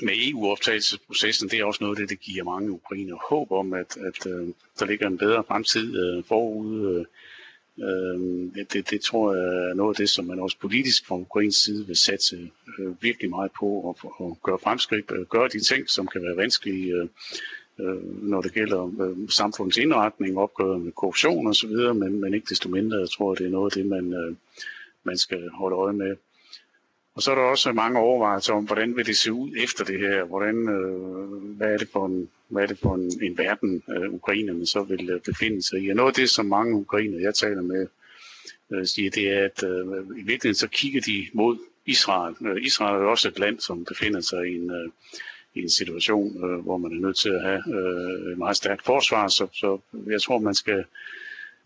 med 0.01 0.13
EU-optagelsesprocessen. 0.29 1.49
Det 1.49 1.59
er 1.59 1.65
også 1.65 1.83
noget 1.83 1.95
af 1.95 2.01
det, 2.01 2.09
der 2.09 2.25
giver 2.25 2.43
mange 2.43 2.71
ukrainer 2.71 3.15
håb 3.29 3.51
om, 3.51 3.73
at, 3.73 3.97
at 3.97 4.25
øh, 4.27 4.47
der 4.79 4.85
ligger 4.85 5.07
en 5.07 5.17
bedre 5.17 5.43
fremtid 5.47 5.99
øh, 6.03 6.23
forude. 6.23 6.99
Øh, 6.99 7.05
Øh, 7.79 8.19
det, 8.73 8.89
det 8.89 9.01
tror 9.01 9.33
jeg 9.33 9.69
er 9.69 9.73
noget 9.73 9.95
af 9.95 9.95
det, 9.95 10.09
som 10.09 10.25
man 10.25 10.39
også 10.39 10.57
politisk 10.61 11.07
fra 11.07 11.15
Ukrains 11.17 11.55
side 11.55 11.87
vil 11.87 11.95
satse 11.95 12.51
øh, 12.79 13.03
virkelig 13.03 13.29
meget 13.29 13.51
på 13.59 13.89
at, 13.89 14.09
at 14.25 14.41
gøre 14.43 14.59
fremskridt, 14.59 15.11
øh, 15.11 15.25
gøre 15.25 15.47
de 15.47 15.59
ting, 15.59 15.89
som 15.89 16.07
kan 16.07 16.23
være 16.23 16.37
vanskelige, 16.37 16.93
øh, 16.93 17.07
øh, 17.79 18.23
når 18.23 18.41
det 18.41 18.53
gælder 18.53 18.91
øh, 19.01 19.29
samfundets 19.29 19.77
indretning, 19.77 20.37
opgøret 20.37 20.81
med 20.81 20.91
korruption 20.91 21.47
osv., 21.47 21.75
men, 21.93 22.21
men 22.21 22.33
ikke 22.33 22.49
desto 22.49 22.69
mindre, 22.69 22.97
jeg 22.97 23.09
tror, 23.09 23.35
det 23.35 23.45
er 23.45 23.51
noget 23.51 23.71
af 23.71 23.75
det, 23.81 23.85
man, 23.85 24.13
øh, 24.13 24.35
man 25.03 25.17
skal 25.17 25.49
holde 25.49 25.75
øje 25.75 25.93
med. 25.93 26.15
Og 27.15 27.21
så 27.21 27.31
er 27.31 27.35
der 27.35 27.41
også 27.41 27.71
mange 27.71 27.99
overvejelser 27.99 28.53
om, 28.53 28.65
hvordan 28.65 28.95
vil 28.95 29.05
det 29.05 29.17
se 29.17 29.33
ud 29.33 29.51
efter 29.63 29.83
det 29.85 29.99
her? 29.99 30.23
Hvordan, 30.23 30.69
øh, 30.69 31.57
hvad 31.57 31.73
er 31.73 31.77
det 31.77 31.89
for 31.89 32.05
en, 32.05 32.29
hvad 32.47 32.63
er 32.63 32.67
det 32.67 32.79
for 32.79 32.95
en, 32.95 33.11
en 33.21 33.37
verden, 33.37 33.83
øh, 33.89 34.13
ukrainerne 34.13 34.65
så 34.65 34.83
vil 34.83 35.09
øh, 35.09 35.21
befinde 35.21 35.63
sig 35.63 35.79
i? 35.81 35.89
Og 35.89 35.95
noget 35.95 36.09
af 36.09 36.13
det, 36.13 36.29
som 36.29 36.45
mange 36.45 36.75
ukrainer, 36.75 37.19
jeg 37.19 37.35
taler 37.35 37.61
med, 37.61 37.87
øh, 38.71 38.85
siger, 38.85 39.09
det 39.09 39.29
er, 39.29 39.45
at 39.45 39.63
øh, 39.63 39.85
i 40.17 40.23
virkeligheden 40.23 40.55
så 40.55 40.67
kigger 40.67 41.01
de 41.01 41.27
mod 41.33 41.57
Israel. 41.85 42.35
Øh, 42.41 42.57
Israel 42.61 43.01
er 43.01 43.05
også 43.05 43.27
et 43.27 43.39
land, 43.39 43.59
som 43.59 43.85
befinder 43.85 44.21
sig 44.21 44.47
i 44.47 44.55
en, 44.55 44.71
øh, 44.71 44.89
i 45.53 45.61
en 45.61 45.69
situation, 45.69 46.43
øh, 46.45 46.59
hvor 46.59 46.77
man 46.77 46.91
er 46.91 47.01
nødt 47.01 47.17
til 47.17 47.29
at 47.29 47.41
have 47.41 47.63
øh, 47.77 48.31
et 48.31 48.37
meget 48.37 48.57
stærkt 48.57 48.85
forsvar. 48.85 49.27
Så, 49.27 49.47
så 49.53 49.79
jeg 50.07 50.21
tror, 50.21 50.39
man 50.39 50.55
skal 50.55 50.85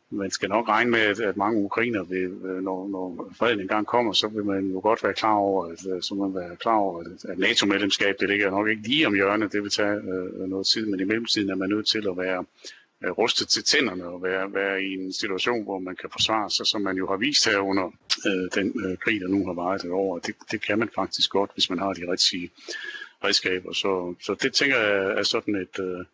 man 0.10 0.32
skal 0.32 0.50
nok 0.50 0.70
regne 0.70 0.92
med, 0.92 1.00
at, 1.00 1.20
at 1.20 1.38
mange 1.38 1.62
ukrainer, 1.62 2.04
vil, 2.04 2.24
øh, 2.24 2.64
når, 2.64 2.88
når 2.88 3.34
freden 3.38 3.60
engang 3.60 3.88
kommer, 3.88 4.14
så 4.14 4.28
vil 4.28 4.46
man 4.46 4.72
jo 4.72 4.80
godt 4.80 5.04
være 5.04 5.14
klar 5.14 5.34
over, 5.34 5.66
at, 5.66 5.80
øh, 5.92 6.02
så 6.02 6.16
man 6.16 6.36
være 6.36 6.56
klar 6.56 6.76
over, 6.76 7.00
at, 7.00 7.26
at 7.30 7.38
NATO-medlemskab, 7.40 8.16
det 8.20 8.30
ligger 8.30 8.50
nok 8.50 8.68
ikke 8.68 8.82
lige 8.82 9.08
om 9.08 9.14
hjørnet, 9.14 9.52
det 9.54 9.64
vil 9.64 9.72
tage 9.72 9.96
øh, 9.96 10.50
noget 10.50 10.68
tid, 10.68 10.86
men 10.86 11.00
i 11.00 11.04
mellemtiden 11.04 11.50
er 11.50 11.56
man 11.56 11.70
nødt 11.70 11.88
til 11.88 12.08
at 12.10 12.18
være 12.18 12.46
øh, 13.04 13.12
rustet 13.12 13.48
til 13.48 13.64
tænderne 13.64 14.06
og 14.06 14.24
være, 14.24 14.54
være 14.54 14.84
i 14.84 14.94
en 14.94 15.14
situation, 15.14 15.64
hvor 15.64 15.80
man 15.80 15.96
kan 15.96 16.10
forsvare 16.12 16.50
sig, 16.50 16.66
som 16.66 16.82
man 16.82 16.98
jo 16.98 17.08
har 17.08 17.18
vist 17.18 17.46
her 17.46 17.60
under 17.60 17.86
øh, 18.28 18.62
den 18.62 18.74
øh, 18.86 18.98
krig, 18.98 19.22
der 19.22 19.28
nu 19.28 19.46
har 19.46 19.54
varet 19.54 19.84
et 19.84 19.92
år. 19.92 20.20
Det, 20.20 20.36
det 20.52 20.62
kan 20.62 20.80
man 20.80 20.90
faktisk 20.96 21.30
godt, 21.30 21.52
hvis 21.54 21.70
man 21.70 21.80
har 21.80 21.94
de 21.94 22.12
rigtige 22.12 22.50
redskaber. 23.24 23.74
Så, 23.74 24.16
så 24.22 24.36
det 24.42 24.54
tænker 24.54 24.78
jeg 24.78 25.20
er 25.20 25.24
sådan 25.24 25.56
et... 25.56 25.80
Øh, 25.80 26.06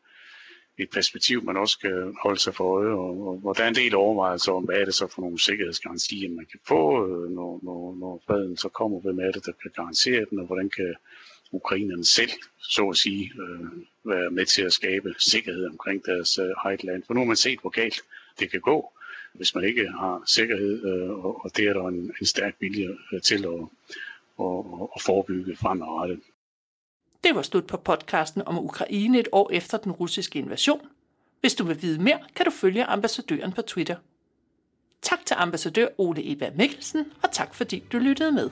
et 0.78 0.90
perspektiv, 0.90 1.44
man 1.44 1.58
også 1.58 1.74
skal 1.74 2.14
holde 2.24 2.40
sig 2.40 2.56
for 2.56 2.78
øje, 2.78 2.94
og, 2.94 3.28
og, 3.28 3.42
og 3.44 3.58
der 3.58 3.64
er 3.64 3.68
en 3.68 3.76
del 3.76 3.96
overvejelser 3.96 4.52
om, 4.52 4.64
hvad 4.64 4.76
er 4.76 4.86
det 4.86 4.94
så 4.94 5.08
for 5.08 5.22
nogle 5.22 5.40
sikkerhedsgarantier, 5.40 6.30
man 6.30 6.46
kan 6.46 6.60
få, 6.68 7.08
øh, 7.08 7.32
når, 7.32 7.60
når, 7.64 7.98
når 8.00 8.24
freden 8.28 8.58
så 8.58 8.70
kommer, 8.70 9.00
hvem 9.00 9.20
er 9.20 9.32
det, 9.32 9.46
der 9.46 9.52
kan 9.62 9.72
garantere 9.76 10.26
den, 10.30 10.40
og 10.40 10.46
hvordan 10.46 10.70
kan 10.70 10.96
ukrainerne 11.52 12.06
selv, 12.06 12.32
så 12.60 12.90
at 12.90 12.98
sige, 12.98 13.32
øh, 13.42 13.66
være 14.04 14.32
med 14.32 14.46
til 14.46 14.62
at 14.62 14.74
skabe 14.74 15.14
sikkerhed 15.20 15.66
omkring 15.68 16.06
deres 16.06 16.40
øh, 16.40 16.50
eget 16.58 16.84
land. 16.84 17.04
For 17.08 17.14
nu 17.14 17.20
har 17.20 17.28
man 17.28 17.36
set, 17.36 17.60
hvor 17.60 17.70
galt 17.70 18.02
det 18.40 18.52
kan 18.52 18.62
gå, 18.62 18.92
hvis 19.34 19.56
man 19.56 19.64
ikke 19.64 19.88
har 19.88 20.24
sikkerhed, 20.26 20.86
øh, 20.86 21.10
og, 21.10 21.46
og 21.46 21.58
det 21.58 21.68
er 21.68 21.74
der 21.74 21.88
en, 21.88 22.14
en 22.20 22.26
stærk 22.26 22.56
vilje 22.60 22.90
øh, 23.14 23.22
til 23.22 23.46
at, 23.46 23.62
at, 24.46 24.64
at 24.96 25.02
forebygge 25.02 25.56
fremadrettet. 25.56 26.20
Det 27.24 27.36
var 27.36 27.42
slut 27.42 27.68
på 27.68 27.78
podcasten 27.78 28.42
om 28.46 28.60
Ukraine 28.60 29.20
et 29.20 29.28
år 29.32 29.50
efter 29.54 29.78
den 29.78 29.92
russiske 29.92 30.40
invasion. 30.40 30.88
Hvis 31.42 31.56
du 31.56 31.64
vil 31.64 31.82
vide 31.82 32.02
mere, 32.02 32.20
kan 32.36 32.46
du 32.46 32.52
følge 32.52 32.86
ambassadøren 32.86 33.52
på 33.52 33.62
Twitter. 33.62 33.96
Tak 35.02 35.26
til 35.26 35.36
ambassadør 35.40 35.88
Ole 35.98 36.32
Eva 36.32 36.52
Mikkelsen, 36.56 37.06
og 37.24 37.32
tak 37.32 37.56
fordi 37.56 37.84
du 37.92 37.98
lyttede 37.98 38.32
med. 38.32 38.50